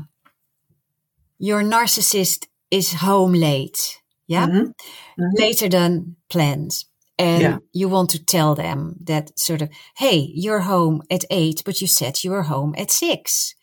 [1.39, 4.01] your narcissist is home late.
[4.29, 4.47] Yeah.
[4.47, 4.67] Mm-hmm.
[4.67, 5.43] Mm-hmm.
[5.43, 6.85] Later than planned.
[7.19, 7.59] And yeah.
[7.73, 11.89] you want to tell them that sort of, hey, you're home at eight, but you
[11.89, 13.55] said you were home at 6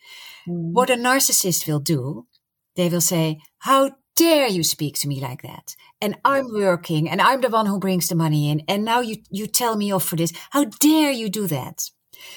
[0.46, 0.72] mm-hmm.
[0.72, 2.26] What a narcissist will do,
[2.76, 5.76] they will say, how dare you speak to me like that?
[6.02, 8.62] And I'm working and I'm the one who brings the money in.
[8.68, 10.32] And now you, you tell me off for this.
[10.50, 11.90] How dare you do that?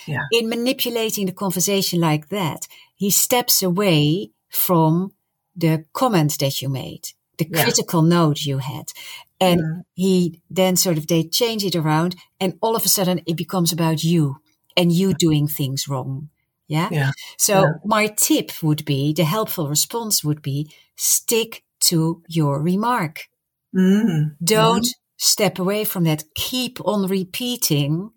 [0.08, 0.24] Yeah.
[0.32, 5.12] In manipulating the conversation like that, he steps away from
[5.58, 7.64] the comment that you made, the yeah.
[7.64, 8.94] critical note you had.
[9.42, 9.82] And mm.
[9.94, 13.74] he then sort of, they change it around and all of a sudden it becomes
[13.74, 14.38] about you
[14.78, 16.30] and you doing things wrong.
[16.68, 16.88] Yeah.
[16.92, 17.12] yeah.
[17.38, 17.72] So yeah.
[17.84, 23.28] my tip would be the helpful response would be stick to your remark.
[23.76, 24.36] Mm.
[24.44, 24.96] Don't mm.
[25.18, 26.24] step away from that.
[26.36, 28.12] Keep on repeating.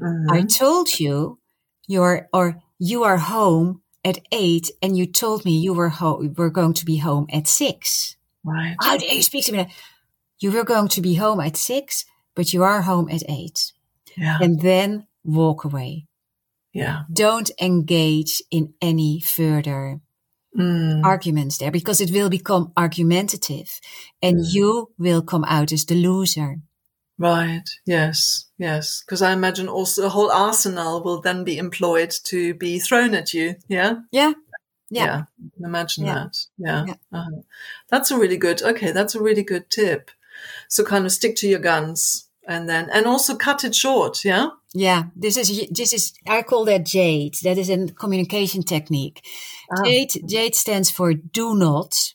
[0.00, 0.32] Mm-hmm.
[0.32, 1.38] I told you
[1.86, 6.50] you're, or you are home at eight and you told me you were home, were
[6.50, 8.16] going to be home at six.
[8.44, 8.76] Right.
[8.80, 9.72] How dare you speak to me?
[10.38, 13.72] You were going to be home at six, but you are home at eight.
[14.16, 14.38] Yeah.
[14.40, 16.06] And then walk away.
[16.72, 17.02] Yeah.
[17.12, 20.00] Don't engage in any further
[20.56, 21.04] mm.
[21.04, 23.80] arguments there because it will become argumentative
[24.22, 24.54] and mm.
[24.54, 26.58] you will come out as the loser.
[27.18, 27.68] Right.
[27.86, 28.46] Yes.
[28.58, 29.02] Yes.
[29.04, 33.32] Because I imagine also the whole arsenal will then be employed to be thrown at
[33.32, 33.54] you.
[33.68, 33.96] Yeah.
[34.10, 34.32] Yeah.
[34.90, 35.04] Yeah.
[35.04, 35.22] yeah.
[35.64, 36.14] Imagine yeah.
[36.14, 36.36] that.
[36.58, 36.84] Yeah.
[36.86, 36.94] yeah.
[37.12, 37.42] Uh-huh.
[37.88, 38.90] That's a really good, okay.
[38.90, 40.10] That's a really good tip.
[40.68, 44.24] So kind of stick to your guns and then, and also cut it short.
[44.24, 44.48] Yeah.
[44.74, 45.04] Yeah.
[45.14, 47.36] This is, this is, I call that jade.
[47.42, 49.24] That is a communication technique.
[49.72, 49.84] Ah.
[49.84, 52.14] Jade, jade stands for do not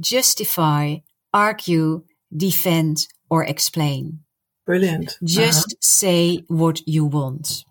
[0.00, 0.96] justify,
[1.32, 4.20] argue, defend, or explain.
[4.64, 5.18] Brilliant.
[5.22, 5.76] Just uh-huh.
[5.80, 7.64] say what you want.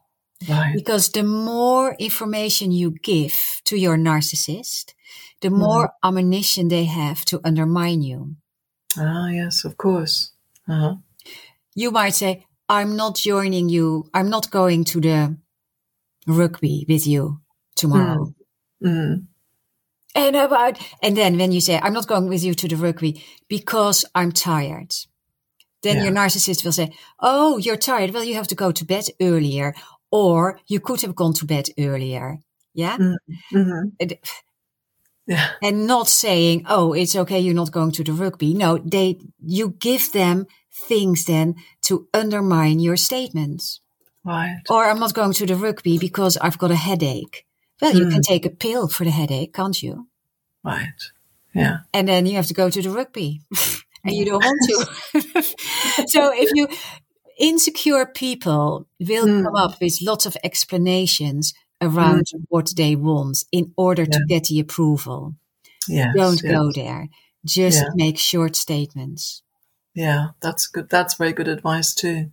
[0.47, 0.73] Right.
[0.75, 4.93] Because the more information you give to your narcissist,
[5.41, 5.59] the mm-hmm.
[5.59, 6.07] more mm.
[6.07, 8.35] ammunition they have to undermine you.
[8.97, 10.31] Ah, yes, of course.
[10.67, 10.95] Uh-huh.
[11.75, 14.09] You might say, I'm not joining you.
[14.13, 15.37] I'm not going to the
[16.25, 17.41] rugby with you
[17.75, 18.33] tomorrow.
[18.83, 18.87] Mm.
[18.87, 19.25] Mm.
[20.15, 23.23] And about, and then when you say, I'm not going with you to the rugby
[23.47, 24.93] because I'm tired
[25.81, 26.03] then yeah.
[26.03, 28.11] your narcissist will say, Oh, you're tired.
[28.11, 29.73] Well, you have to go to bed earlier,
[30.11, 32.39] or you could have gone to bed earlier.
[32.73, 32.97] Yeah.
[32.97, 33.57] Mm-hmm.
[33.57, 34.07] mm-hmm.
[35.27, 35.49] yeah.
[35.61, 37.39] And not saying, Oh, it's okay.
[37.39, 38.53] You're not going to the rugby.
[38.53, 43.81] No, they, you give them things then to undermine your statements.
[44.23, 44.61] Right.
[44.69, 47.45] Or I'm not going to the rugby because I've got a headache.
[47.81, 47.99] Well, mm.
[47.99, 48.23] you can mm.
[48.23, 50.07] take a pill for the headache, can't you?
[50.63, 50.87] Right.
[51.53, 51.79] Yeah.
[51.93, 53.41] And then you have to go to the rugby.
[54.03, 55.43] and you don't want to.
[56.07, 56.67] so if you
[57.39, 59.43] insecure people will mm.
[59.43, 62.43] come up with lots of explanations around mm.
[62.49, 64.17] what they want in order yeah.
[64.17, 65.35] to get the approval.
[65.87, 66.51] Yes, don't yes.
[66.51, 67.09] go there.
[67.43, 67.89] Just yeah.
[67.95, 69.41] make short statements.
[69.93, 70.89] Yeah, that's good.
[70.89, 72.31] That's very good advice too.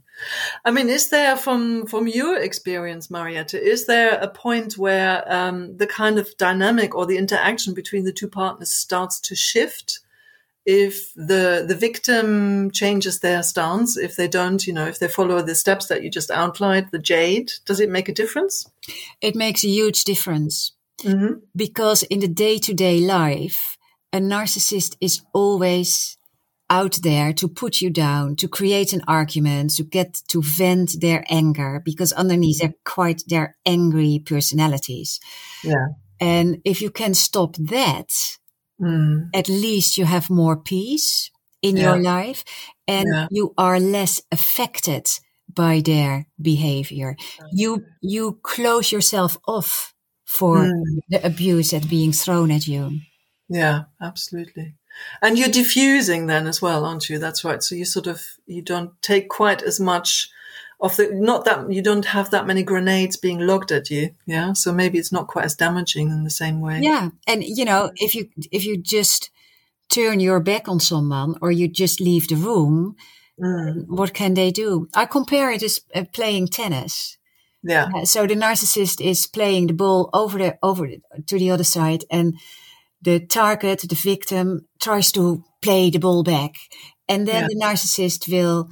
[0.64, 5.76] I mean, is there from from your experience, Marietta, is there a point where um,
[5.76, 10.00] the kind of dynamic or the interaction between the two partners starts to shift?
[10.68, 15.40] if the the victim changes their stance if they don't you know if they follow
[15.40, 18.70] the steps that you just outlined the jade does it make a difference
[19.22, 21.38] it makes a huge difference mm-hmm.
[21.56, 23.78] because in the day-to-day life
[24.12, 26.17] a narcissist is always
[26.70, 31.24] out there to put you down to create an argument to get to vent their
[31.28, 35.18] anger because underneath they're quite they're angry personalities
[35.64, 35.86] yeah
[36.20, 38.12] and if you can stop that
[38.80, 39.28] mm.
[39.34, 41.30] at least you have more peace
[41.62, 41.82] in yeah.
[41.84, 42.44] your life
[42.86, 43.26] and yeah.
[43.30, 45.08] you are less affected
[45.52, 47.16] by their behavior.
[47.52, 50.82] You, you close yourself off for mm.
[51.08, 53.00] the abuse that's being thrown at you.
[53.48, 54.74] Yeah, absolutely.
[55.22, 57.18] And you're diffusing then as well, aren't you?
[57.18, 57.62] That's right.
[57.62, 60.30] So you sort of, you don't take quite as much
[60.80, 64.52] of the not that you don't have that many grenades being logged at you yeah
[64.52, 67.90] so maybe it's not quite as damaging in the same way yeah and you know
[67.96, 69.30] if you if you just
[69.88, 72.94] turn your back on someone or you just leave the room
[73.40, 73.84] mm.
[73.88, 77.18] what can they do i compare it as uh, playing tennis
[77.62, 81.50] yeah uh, so the narcissist is playing the ball over the over the, to the
[81.50, 82.34] other side and
[83.02, 86.54] the target the victim tries to play the ball back.
[87.08, 87.48] And then yeah.
[87.48, 88.68] the narcissist will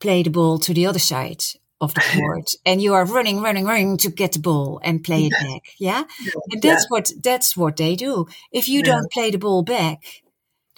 [0.00, 1.42] play the ball to the other side
[1.80, 2.52] of the court.
[2.66, 5.62] And you are running running running to get the ball and play it back.
[5.78, 6.32] Yeah, yeah.
[6.50, 6.88] and that's yeah.
[6.88, 8.26] what that's what they do.
[8.52, 10.02] If you don't play the ball back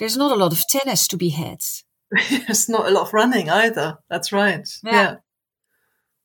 [0.00, 1.60] there's not a lot of tennis to be had.
[2.30, 3.98] There's not a lot of running either.
[4.08, 4.66] That's right.
[4.82, 5.16] Yeah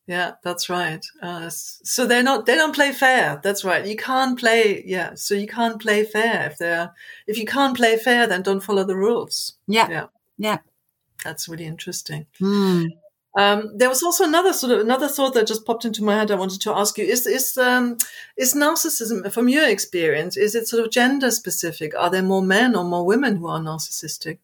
[0.08, 1.04] yeah, that's right.
[1.22, 3.40] Uh, so they're not, they don't play fair.
[3.44, 3.86] That's right.
[3.86, 5.16] You can't play, yeah.
[5.16, 6.94] So you can't play fair if they're,
[7.28, 9.54] if you can't play fair, then don't follow the rules.
[9.68, 9.90] Yeah.
[9.90, 10.06] Yeah.
[10.38, 10.58] Yeah.
[11.24, 12.28] That's really interesting.
[12.40, 12.90] Mm.
[13.38, 16.32] Um, there was also another sort of another thought that just popped into my head.
[16.32, 17.98] I wanted to ask you: Is is um,
[18.38, 21.94] is narcissism, from your experience, is it sort of gender specific?
[21.98, 24.38] Are there more men or more women who are narcissistic?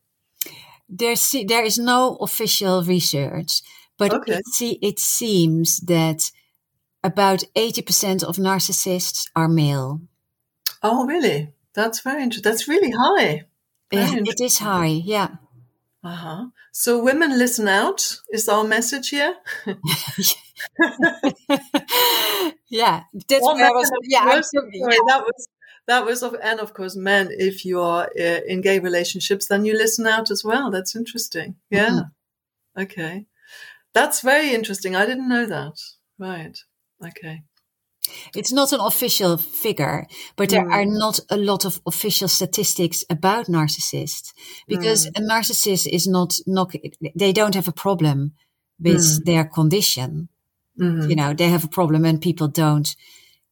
[0.89, 1.15] There,
[1.47, 3.61] there is no official research,
[4.01, 4.39] but okay.
[4.39, 6.31] it, it seems that
[7.03, 10.01] about eighty percent of narcissists are male.
[10.81, 11.53] Oh, really?
[11.75, 12.49] That's very interesting.
[12.49, 13.45] That's really high.
[13.91, 14.87] Very yeah, it is high.
[14.87, 15.35] Yeah.
[16.03, 16.45] Uh huh.
[16.71, 19.35] So women listen out is our message here.
[22.69, 23.91] yeah, that's where was.
[24.05, 25.47] Yeah, sorry, yeah, that was
[25.87, 27.29] that was of, and of course, men.
[27.29, 30.71] If you are uh, in gay relationships, then you listen out as well.
[30.71, 31.57] That's interesting.
[31.69, 31.89] Yeah.
[31.89, 32.81] Mm-hmm.
[32.81, 33.25] Okay.
[33.93, 34.95] That's very interesting.
[34.95, 35.73] I didn't know that.
[36.17, 36.57] Right.
[37.05, 37.43] Okay.
[38.35, 40.71] It's not an official figure, but there mm.
[40.71, 44.33] are not a lot of official statistics about narcissists
[44.67, 45.11] because mm.
[45.17, 46.73] a narcissist is not, not,
[47.15, 48.33] they don't have a problem
[48.79, 49.25] with mm.
[49.25, 50.29] their condition.
[50.79, 51.09] Mm-hmm.
[51.09, 52.95] You know, they have a problem and people don't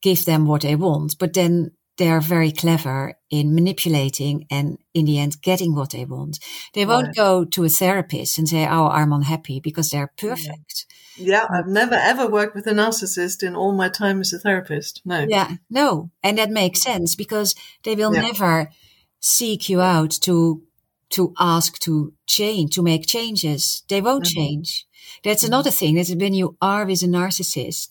[0.01, 5.05] give them what they want, but then they are very clever in manipulating and in
[5.05, 6.39] the end getting what they want.
[6.73, 7.15] They won't right.
[7.15, 10.85] go to a therapist and say, Oh, I'm unhappy because they're perfect.
[11.17, 11.45] Yeah.
[11.53, 15.01] I've never ever worked with a narcissist in all my time as a therapist.
[15.03, 15.25] No.
[15.27, 15.57] Yeah.
[15.69, 16.09] No.
[16.23, 18.21] And that makes sense because they will yeah.
[18.21, 18.69] never
[19.19, 20.63] seek you out to,
[21.09, 23.83] to ask to change, to make changes.
[23.89, 24.39] They won't mm-hmm.
[24.39, 24.87] change.
[25.25, 25.53] That's mm-hmm.
[25.53, 27.89] another thing that when you are with a narcissist,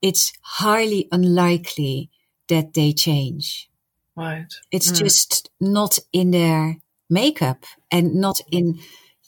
[0.00, 2.10] it's highly unlikely
[2.50, 3.70] that they change.
[4.16, 4.52] Right.
[4.70, 4.98] It's mm.
[4.98, 6.76] just not in their
[7.08, 8.78] makeup and not in,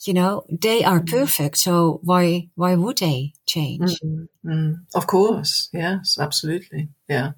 [0.05, 1.09] you know, they are mm.
[1.09, 1.57] perfect.
[1.57, 3.99] So why, why would they change?
[4.01, 5.69] Mm, mm, of course.
[5.73, 6.89] Yes, absolutely.
[7.07, 7.31] Yeah.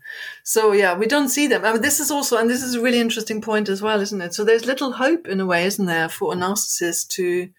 [0.43, 1.63] So yeah, we don't see them.
[1.63, 4.21] I mean, this is also, and this is a really interesting point as well, isn't
[4.21, 4.33] it?
[4.33, 7.49] So there's little hope in a way, isn't there, for a narcissist to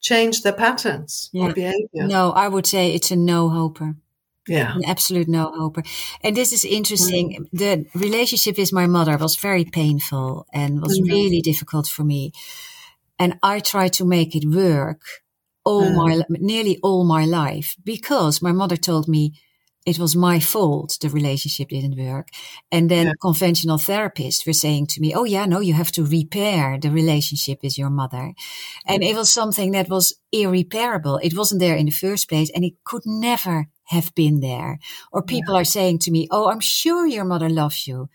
[0.00, 1.44] change their patterns yeah.
[1.44, 2.06] or behavior?
[2.06, 3.96] No, I would say it's a no hoper.
[4.48, 4.74] Yeah.
[4.74, 5.82] An absolute no hoper.
[6.22, 7.48] And this is interesting.
[7.52, 7.58] Mm.
[7.92, 11.08] The relationship with my mother was very painful and was mm.
[11.08, 12.32] really difficult for me.
[13.18, 15.02] And I tried to make it work
[15.64, 15.94] all mm.
[15.94, 19.34] my, nearly all my life because my mother told me
[19.88, 22.28] it was my fault the relationship didn't work.
[22.70, 23.12] And then yeah.
[23.20, 27.60] conventional therapists were saying to me, Oh yeah, no, you have to repair the relationship
[27.62, 28.34] with your mother.
[28.86, 31.16] And it was something that was irreparable.
[31.22, 34.78] It wasn't there in the first place and it could never have been there.
[35.10, 35.60] Or people yeah.
[35.60, 38.08] are saying to me, Oh, I'm sure your mother loves you.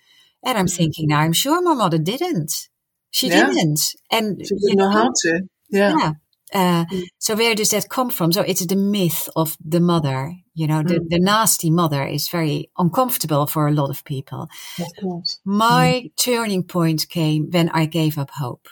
[0.46, 0.76] And I'm mm.
[0.76, 2.70] thinking, now I'm sure my mother didn't.
[3.10, 3.48] She yeah.
[3.48, 3.96] didn't.
[4.12, 5.42] And she didn't you know, know how to.
[5.70, 5.98] Yeah.
[5.98, 6.12] yeah.
[6.54, 7.04] Uh, mm.
[7.18, 8.32] So where does that come from?
[8.32, 10.36] So it's the myth of the mother.
[10.56, 11.10] You know, the, mm.
[11.10, 14.50] the nasty mother is very uncomfortable for a lot of people.
[14.80, 15.40] Of course.
[15.44, 16.16] My mm.
[16.16, 18.68] turning point came when I gave up hope.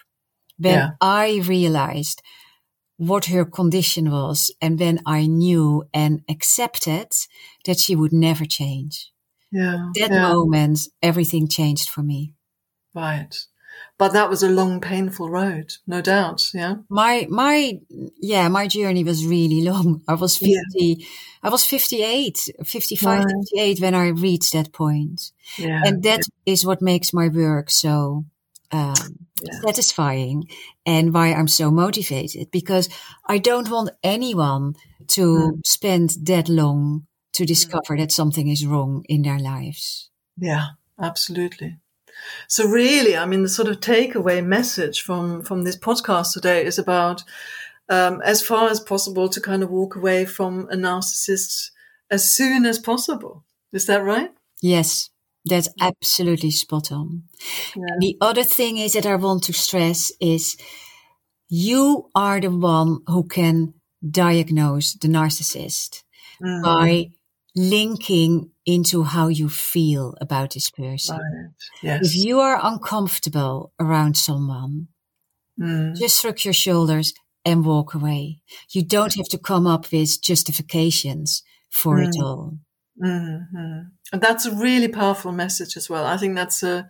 [0.57, 0.89] When yeah.
[1.01, 2.21] I realized
[2.97, 7.11] what her condition was and when I knew and accepted
[7.65, 9.11] that she would never change.
[9.51, 9.89] Yeah.
[9.95, 10.33] That yeah.
[10.33, 12.35] moment, everything changed for me.
[12.93, 13.35] Right.
[14.01, 16.49] But that was a long, painful road, no doubt.
[16.55, 16.77] Yeah.
[16.89, 17.79] My, my,
[18.19, 20.01] yeah, my journey was really long.
[20.07, 21.05] I was 50, yeah.
[21.43, 25.31] I was 58, 55, 58 when I reached that point.
[25.55, 25.83] Yeah.
[25.85, 26.51] And that yeah.
[26.51, 28.25] is what makes my work so,
[28.71, 28.95] um,
[29.61, 30.45] satisfying
[30.83, 32.89] and why I'm so motivated because
[33.27, 34.77] I don't want anyone
[35.09, 35.59] to mm.
[35.63, 37.99] spend that long to discover mm.
[37.99, 40.09] that something is wrong in their lives.
[40.39, 41.77] Yeah, absolutely.
[42.47, 46.77] So really, I mean, the sort of takeaway message from, from this podcast today is
[46.77, 47.23] about,
[47.89, 51.71] um, as far as possible to kind of walk away from a narcissist
[52.09, 53.43] as soon as possible.
[53.73, 54.31] Is that right?
[54.61, 55.09] Yes,
[55.45, 57.23] that's absolutely spot on.
[57.75, 57.95] Yeah.
[57.99, 60.57] The other thing is that I want to stress is
[61.49, 63.73] you are the one who can
[64.09, 66.03] diagnose the narcissist
[66.41, 66.63] mm.
[66.63, 67.11] by
[67.55, 71.17] linking into how you feel about this person.
[71.17, 71.51] Right.
[71.81, 72.07] Yes.
[72.07, 74.87] If you are uncomfortable around someone,
[75.59, 75.95] mm.
[75.95, 78.41] just shrug your shoulders and walk away.
[78.71, 82.07] You don't have to come up with justifications for mm.
[82.07, 82.57] it all.
[83.03, 83.79] Mm-hmm.
[84.13, 86.05] And that's a really powerful message as well.
[86.05, 86.87] I think that's a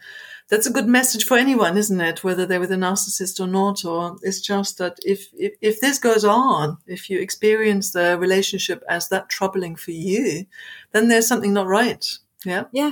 [0.51, 2.25] that's a good message for anyone, isn't it?
[2.25, 5.97] Whether they're with a narcissist or not, or it's just that if, if, if this
[5.97, 10.45] goes on, if you experience the relationship as that troubling for you,
[10.91, 12.05] then there's something not right.
[12.45, 12.65] Yeah.
[12.73, 12.91] Yeah.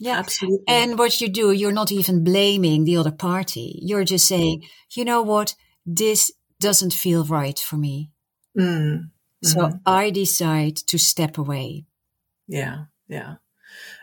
[0.00, 0.18] Yeah.
[0.18, 0.64] Absolutely.
[0.66, 3.78] And what you do, you're not even blaming the other party.
[3.82, 4.96] You're just saying, mm.
[4.96, 5.54] you know what?
[5.84, 8.12] This doesn't feel right for me.
[8.58, 9.10] Mm.
[9.42, 9.76] So mm-hmm.
[9.84, 11.84] I decide to step away.
[12.48, 12.84] Yeah.
[13.08, 13.34] Yeah.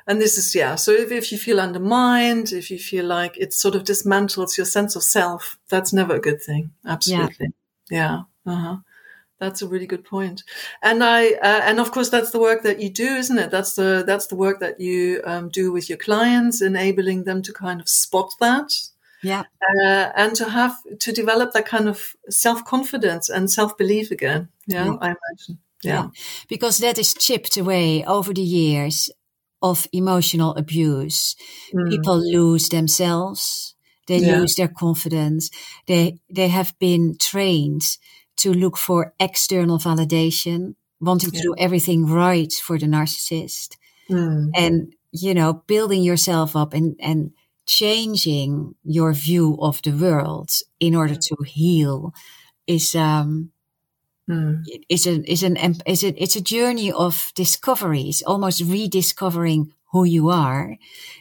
[0.08, 0.76] And this is, yeah.
[0.76, 4.66] So if, if you feel undermined, if you feel like it sort of dismantles your
[4.66, 6.72] sense of self, that's never a good thing.
[6.86, 7.54] Absolutely.
[7.90, 8.24] Yeah.
[8.46, 8.54] yeah.
[8.54, 8.78] Uh-huh.
[9.40, 10.44] That's a really good point.
[10.84, 13.50] And I, uh, and of course, that's the work that you do, isn't it?
[13.50, 17.52] That's the, that's the work that you um, do with your clients, enabling them to
[17.52, 18.72] kind of spot that.
[19.24, 19.44] Yeah.
[19.84, 24.50] Uh, and to have, to develop that kind of self confidence and self belief again.
[24.68, 25.60] Yeah, yeah, I imagine.
[25.84, 25.92] Yeah.
[25.92, 26.08] yeah.
[26.48, 29.10] Because that is chipped away over the years
[29.62, 31.36] of emotional abuse.
[31.74, 31.90] Mm.
[31.90, 33.76] People lose themselves.
[34.08, 34.40] They yeah.
[34.40, 35.52] lose their confidence.
[35.86, 37.98] They, they have been trained
[38.38, 41.42] to look for external validation, wanting yeah.
[41.42, 43.78] to do everything right for the narcissist.
[44.10, 44.50] Mm.
[44.56, 47.32] And, you know, building yourself up and, and
[47.66, 52.14] changing your view of the world in order to heal
[52.66, 53.51] is, um,
[54.32, 54.64] mm.
[54.90, 60.30] is a is an is a it's a journey of discoveries, almost rediscovering who you
[60.30, 60.78] are,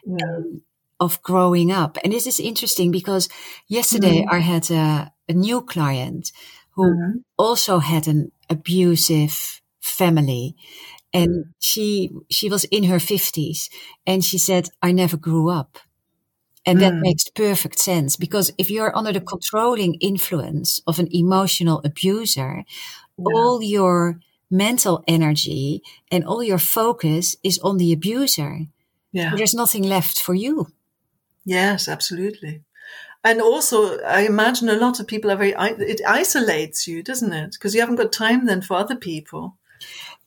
[0.09, 0.63] um,
[1.01, 1.99] of growing up.
[2.05, 3.29] And this is interesting because
[3.69, 4.33] yesterday mm.
[4.33, 6.31] I had a, a, new client
[6.75, 7.19] who mm-hmm.
[7.37, 10.55] also had an abusive family.
[11.13, 11.43] And mm.
[11.59, 13.71] she, she was in her fifties
[14.07, 15.79] and she said, I never grew up.
[16.67, 17.01] And that mm.
[17.01, 22.65] makes perfect sense because if you're under the controlling influence of an emotional abuser,
[23.17, 23.25] yeah.
[23.25, 28.67] all your mental energy and all your focus is on the abuser.
[29.13, 29.35] Yeah.
[29.37, 30.67] There's nothing left for you.
[31.45, 32.63] Yes, absolutely.
[33.23, 37.53] And also, I imagine a lot of people are very, it isolates you, doesn't it?
[37.53, 39.57] Because you haven't got time then for other people.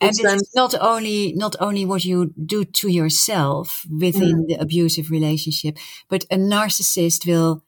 [0.03, 4.47] And it's not only, not only what you do to yourself within mm.
[4.47, 5.77] the abusive relationship,
[6.09, 7.63] but a narcissist will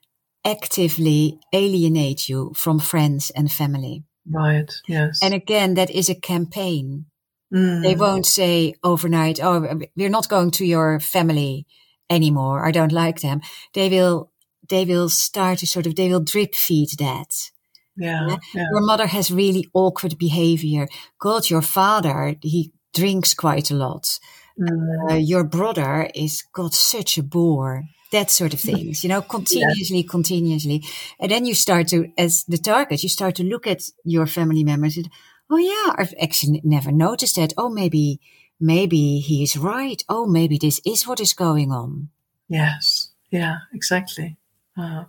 [0.45, 4.03] actively alienate you from friends and family.
[4.29, 4.71] Right.
[4.87, 5.19] Yes.
[5.21, 7.05] And again, that is a campaign.
[7.53, 7.83] Mm.
[7.83, 11.65] They won't say overnight, Oh, we're not going to your family
[12.09, 12.65] anymore.
[12.65, 13.41] I don't like them.
[13.73, 14.31] They will,
[14.69, 17.51] they will start to sort of, they will drip feed that.
[17.97, 18.65] Yeah, yeah.
[18.71, 20.87] Your mother has really awkward behavior.
[21.19, 24.19] God, your father, he drinks quite a lot.
[24.59, 25.11] Mm.
[25.11, 27.83] Uh, your brother is got such a bore.
[28.11, 30.09] That sort of things, you know, continuously, yeah.
[30.09, 30.83] continuously.
[31.19, 34.63] And then you start to, as the target, you start to look at your family
[34.63, 34.97] members.
[34.97, 35.09] And,
[35.49, 37.53] oh yeah, I've actually never noticed that.
[37.57, 38.19] Oh, maybe
[38.59, 40.01] maybe he is right.
[40.07, 42.09] Oh, maybe this is what is going on.
[42.47, 43.11] Yes.
[43.31, 44.37] Yeah, exactly.
[44.77, 45.05] Uh,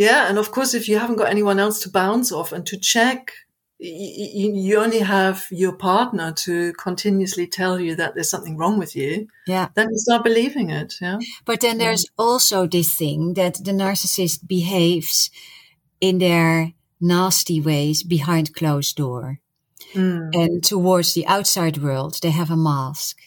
[0.00, 0.28] yeah.
[0.28, 3.32] And of course, if you haven't got anyone else to bounce off and to check,
[3.78, 8.96] you, you only have your partner to continuously tell you that there's something wrong with
[8.96, 9.28] you.
[9.46, 9.68] Yeah.
[9.74, 10.94] Then you start believing it.
[11.02, 11.18] Yeah.
[11.44, 12.24] But then there's yeah.
[12.24, 15.30] also this thing that the narcissist behaves
[16.00, 19.40] in their nasty ways behind closed door.
[19.92, 20.34] Mm.
[20.34, 23.18] And towards the outside world, they have a mask.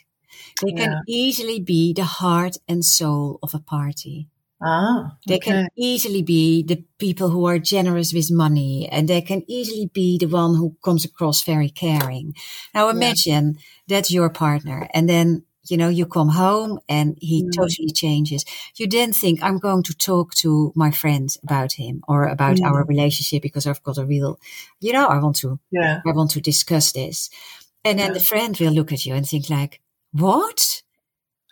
[0.62, 0.86] They yeah.
[0.86, 4.28] can easily be the heart and soul of a party.
[4.64, 9.44] Ah, they can easily be the people who are generous with money and they can
[9.48, 12.34] easily be the one who comes across very caring.
[12.74, 13.62] Now imagine yeah.
[13.88, 17.52] that's your partner and then you know, you come home and he mm.
[17.56, 18.44] totally changes.
[18.76, 22.66] You then think, I'm going to talk to my friends about him or about mm.
[22.66, 24.40] our relationship because I've got a real,
[24.82, 26.02] you know, I want to, yeah.
[26.06, 27.30] I want to discuss this.
[27.86, 28.14] And then yeah.
[28.14, 30.83] the friend will look at you and think like, what?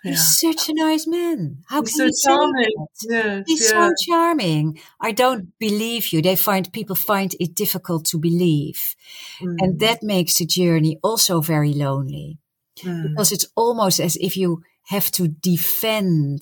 [0.04, 0.12] Yeah.
[0.12, 1.64] He's such a nice man.
[1.68, 2.88] How He's can so you charming.
[3.04, 3.88] Yes, He's yeah.
[3.88, 4.80] so charming.
[5.00, 6.22] I don't believe you.
[6.22, 8.96] They find people find it difficult to believe.
[9.40, 9.56] Mm.
[9.60, 12.40] And that makes the journey also very lonely
[12.80, 13.10] mm.
[13.10, 16.42] because it's almost as if you have to defend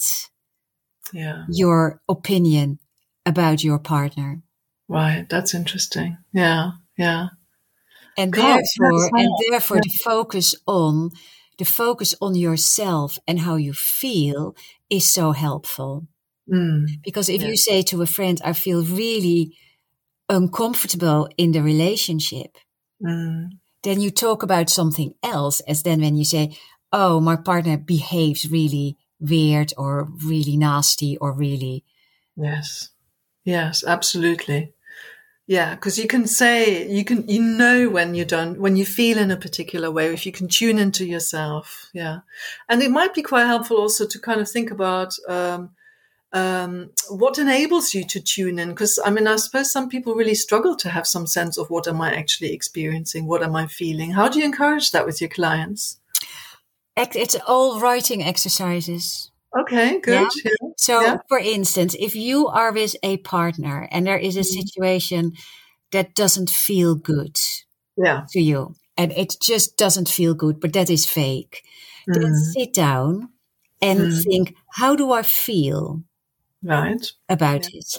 [1.11, 1.45] yeah.
[1.49, 2.79] your opinion
[3.25, 4.41] about your partner.
[4.87, 5.27] Right.
[5.29, 6.17] That's interesting.
[6.31, 6.71] Yeah.
[6.97, 7.27] Yeah.
[8.17, 9.81] And God, therefore, and therefore yeah.
[9.83, 11.11] the focus on
[11.59, 14.55] the focus on yourself and how you feel
[14.89, 16.07] is so helpful.
[16.51, 16.87] Mm.
[17.03, 17.49] Because if yeah.
[17.49, 19.55] you say to a friend, I feel really
[20.29, 22.57] uncomfortable in the relationship,
[23.03, 23.49] mm
[23.81, 26.53] then you talk about something else as then when you say,
[26.91, 31.85] Oh, my partner behaves really weird or really nasty or really.
[32.35, 32.89] Yes.
[33.45, 34.73] Yes, absolutely.
[35.49, 39.17] Yeah, because you can say you can you know when you don't when you feel
[39.17, 41.89] in a particular way if you can tune into yourself.
[41.91, 42.19] Yeah,
[42.69, 45.71] and it might be quite helpful also to kind of think about um,
[46.33, 48.69] um, what enables you to tune in?
[48.69, 51.87] Because I mean, I suppose some people really struggle to have some sense of what
[51.87, 53.25] am I actually experiencing?
[53.25, 54.11] What am I feeling?
[54.11, 55.99] How do you encourage that with your clients?
[56.95, 59.28] It's all writing exercises.
[59.57, 60.13] Okay, good.
[60.13, 60.29] Yeah?
[60.45, 60.69] Yeah.
[60.77, 61.17] So, yeah.
[61.27, 64.59] for instance, if you are with a partner and there is a mm-hmm.
[64.59, 65.33] situation
[65.91, 67.37] that doesn't feel good
[67.97, 68.25] yeah.
[68.31, 71.63] to you, and it just doesn't feel good, but that is fake,
[72.07, 72.13] mm.
[72.13, 73.29] then sit down
[73.81, 74.23] and mm.
[74.23, 76.03] think, how do I feel?
[76.63, 77.97] right about it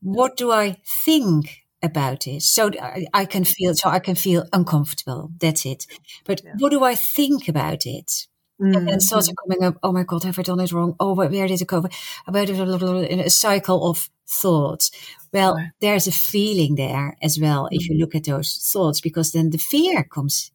[0.00, 4.44] what do i think about it so I, I, can feel so i can feel
[4.52, 5.86] uncomfortable that's it
[6.24, 8.26] but what do i think about it
[8.60, 8.76] mm-hmm.
[8.76, 11.28] and then starts coming up oh my god have i done it wrong oh where
[11.28, 11.84] did it go
[12.26, 14.90] about in a cycle of thoughts
[15.32, 15.70] well right.
[15.80, 17.74] there's a feeling there as well mm-hmm.
[17.74, 18.00] if you mm-hmm.
[18.00, 20.52] look at those thoughts because then the fear comes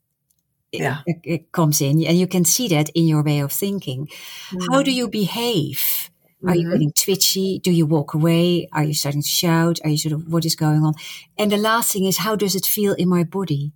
[0.72, 0.99] yeah.
[1.06, 4.72] it, it comes in and you can see that in your way of thinking mm-hmm.
[4.72, 6.10] how do you behave
[6.45, 6.60] are mm-hmm.
[6.60, 7.60] you getting twitchy?
[7.60, 8.68] Do you walk away?
[8.72, 9.80] Are you starting to shout?
[9.84, 10.93] Are you sort of, what is going on?
[11.39, 13.72] And the last thing is, how does it feel in my body?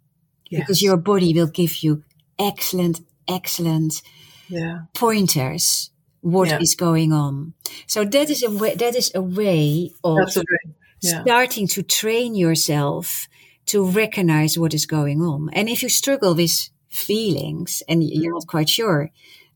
[0.49, 0.61] Yes.
[0.61, 2.03] Because your body will give you
[2.37, 4.03] excellent, excellent
[4.49, 4.79] yeah.
[4.93, 5.91] pointers
[6.21, 6.59] What yeah.
[6.59, 7.53] is going on.
[7.87, 10.75] So that is a way, that is a way of a way.
[11.01, 11.21] Yeah.
[11.21, 13.29] starting to train yourself
[13.67, 15.49] to recognize what is going on.
[15.53, 19.09] And if you struggle with feelings and you're not quite sure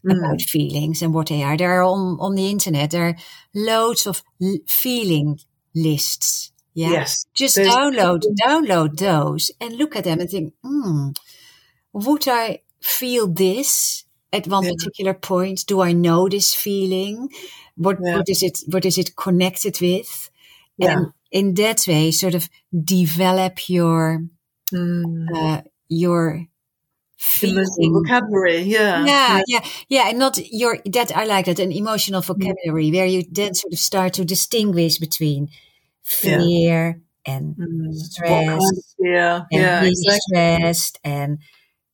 [0.05, 0.17] mm.
[0.17, 3.15] about feelings and what they are, there are on, on the internet, there are
[3.53, 4.23] loads of
[4.67, 5.39] feeling
[5.75, 6.53] lists.
[6.73, 6.91] Yeah.
[6.91, 7.25] Yes.
[7.33, 11.09] Just There's- download, download those and look at them and think, hmm,
[11.91, 14.03] would I feel this
[14.34, 14.71] at one yeah.
[14.75, 15.63] particular point?
[15.67, 17.29] Do I know this feeling?
[17.75, 18.17] What, yeah.
[18.17, 20.29] what is it, what is it connected with?
[20.77, 20.97] Yeah.
[20.97, 22.49] And in that way, sort of
[22.84, 24.25] develop your,
[24.73, 25.27] mm.
[25.34, 26.47] uh, your
[27.17, 28.61] feeling vocabulary.
[28.63, 29.05] Yeah.
[29.05, 29.41] yeah.
[29.47, 29.65] Yeah.
[29.88, 30.09] Yeah.
[30.09, 33.79] And not your, that I like that, an emotional vocabulary where you then sort of
[33.79, 35.49] start to distinguish between
[36.01, 37.93] fear and mm.
[37.93, 38.95] stress.
[38.99, 39.36] yeah?
[39.51, 39.81] And yeah.
[39.81, 40.19] Being exactly.
[40.19, 41.38] stressed and,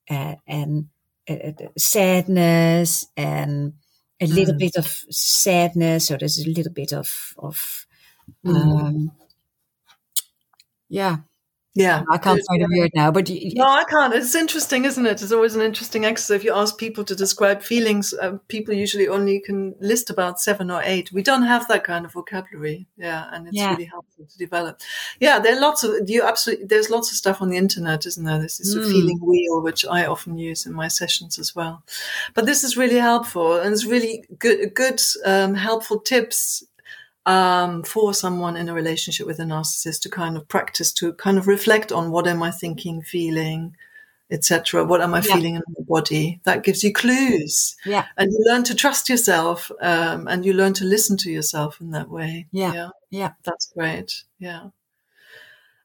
[0.09, 0.87] uh, and
[1.29, 3.73] uh, uh, sadness and
[4.21, 4.59] a little mm.
[4.59, 6.07] bit of sadness.
[6.07, 7.85] So there's a little bit of, of,
[8.45, 8.55] mm.
[8.55, 9.11] um,
[10.89, 11.17] yeah,
[11.75, 12.03] yeah.
[12.09, 14.13] I can't find a word now, but you, no, I can't.
[14.13, 15.21] It's interesting, isn't it?
[15.21, 16.37] It's always an interesting exercise.
[16.37, 20.71] If you ask people to describe feelings, uh, people usually only can list about seven
[20.71, 21.11] or eight.
[21.11, 22.87] We don't have that kind of vocabulary.
[22.97, 23.29] Yeah.
[23.31, 23.69] And it's yeah.
[23.71, 24.81] really helpful to develop.
[25.19, 25.39] Yeah.
[25.39, 28.39] There are lots of, you absolutely, there's lots of stuff on the internet, isn't there?
[28.39, 28.81] This is mm.
[28.81, 31.83] a feeling wheel, which I often use in my sessions as well.
[32.33, 36.63] But this is really helpful and it's really good, good, um, helpful tips
[37.25, 41.37] um, for someone in a relationship with a narcissist to kind of practice to kind
[41.37, 43.75] of reflect on what am I thinking, feeling,
[44.31, 44.85] etc.
[44.85, 45.35] What am I yeah.
[45.35, 46.39] feeling in my body?
[46.43, 47.75] That gives you clues.
[47.85, 51.81] Yeah, and you learn to trust yourself, um, and you learn to listen to yourself
[51.81, 52.47] in that way.
[52.51, 53.31] Yeah, yeah, yeah.
[53.43, 54.23] that's great.
[54.39, 54.69] Yeah.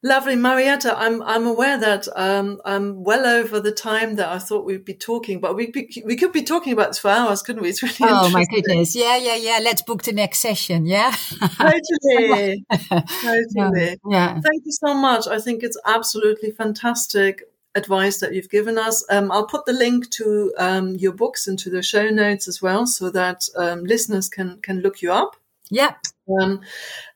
[0.06, 0.84] Lovely, Mariette.
[0.84, 4.92] I'm I'm aware that um, I'm well over the time that I thought we'd be
[4.92, 7.70] talking, but we be, we could be talking about this for hours, couldn't we?
[7.70, 9.60] It's really oh my goodness, yeah, yeah, yeah.
[9.62, 10.84] Let's book the next session.
[10.84, 11.16] Yeah,
[11.56, 13.98] totally, totally.
[14.10, 14.40] Yeah.
[14.42, 15.26] Thank you so much.
[15.26, 17.44] I think it's absolutely fantastic
[17.74, 19.02] advice that you've given us.
[19.08, 22.86] Um, I'll put the link to um, your books into the show notes as well,
[22.86, 25.36] so that um, listeners can can look you up.
[25.70, 25.94] Yeah.
[26.40, 26.60] Um,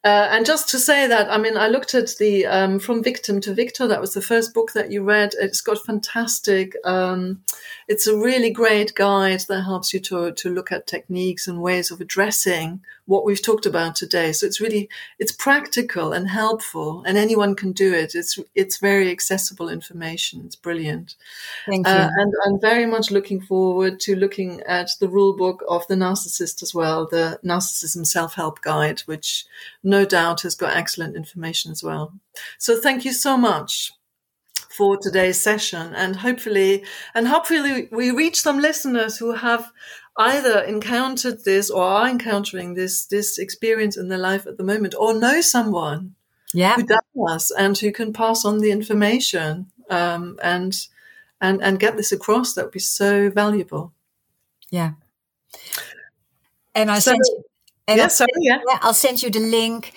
[0.04, 3.40] uh, and just to say that, I mean, I looked at the um, From Victim
[3.40, 3.88] to Victor.
[3.88, 5.34] That was the first book that you read.
[5.40, 6.74] It's got fantastic.
[6.84, 7.42] Um,
[7.88, 11.90] it's a really great guide that helps you to to look at techniques and ways
[11.90, 14.32] of addressing what we've talked about today.
[14.32, 14.88] So it's really
[15.18, 18.14] it's practical and helpful, and anyone can do it.
[18.14, 20.42] It's it's very accessible information.
[20.44, 21.16] It's brilliant.
[21.66, 21.92] Thank you.
[21.92, 25.96] Uh, and I'm very much looking forward to looking at the rule book of the
[25.96, 29.46] narcissist as well, the Narcissism Self Help Guide, which
[29.88, 32.12] no doubt has got excellent information as well.
[32.58, 33.92] So thank you so much
[34.76, 36.84] for today's session and hopefully
[37.14, 39.72] and hopefully we reach some listeners who have
[40.18, 44.94] either encountered this or are encountering this this experience in their life at the moment
[44.98, 46.14] or know someone
[46.52, 46.76] yeah.
[46.76, 50.86] who does and who can pass on the information um, and
[51.40, 53.92] and and get this across that would be so valuable
[54.70, 54.92] yeah
[56.74, 57.44] and i so, sent you,
[57.88, 58.58] and yeah, sorry, yeah.
[58.82, 59.92] I'll send you the link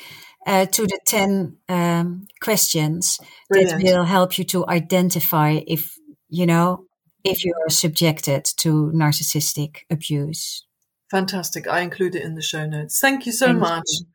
[0.47, 3.19] uh, to the 10 um, questions
[3.49, 3.83] Brilliant.
[3.83, 5.95] that will help you to identify if,
[6.29, 6.85] you know,
[7.23, 10.65] if you are subjected to narcissistic abuse.
[11.11, 11.67] Fantastic.
[11.67, 12.99] I include it in the show notes.
[12.99, 13.83] Thank you so Thank much.
[13.87, 14.05] You.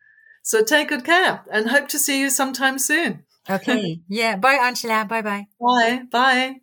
[0.43, 3.24] So take good care and hope to see you sometime soon.
[3.49, 4.01] Okay.
[4.09, 4.37] yeah.
[4.37, 5.05] Bye, Angela.
[5.05, 5.47] Bye bye.
[5.61, 6.03] Bye.
[6.11, 6.57] Bye.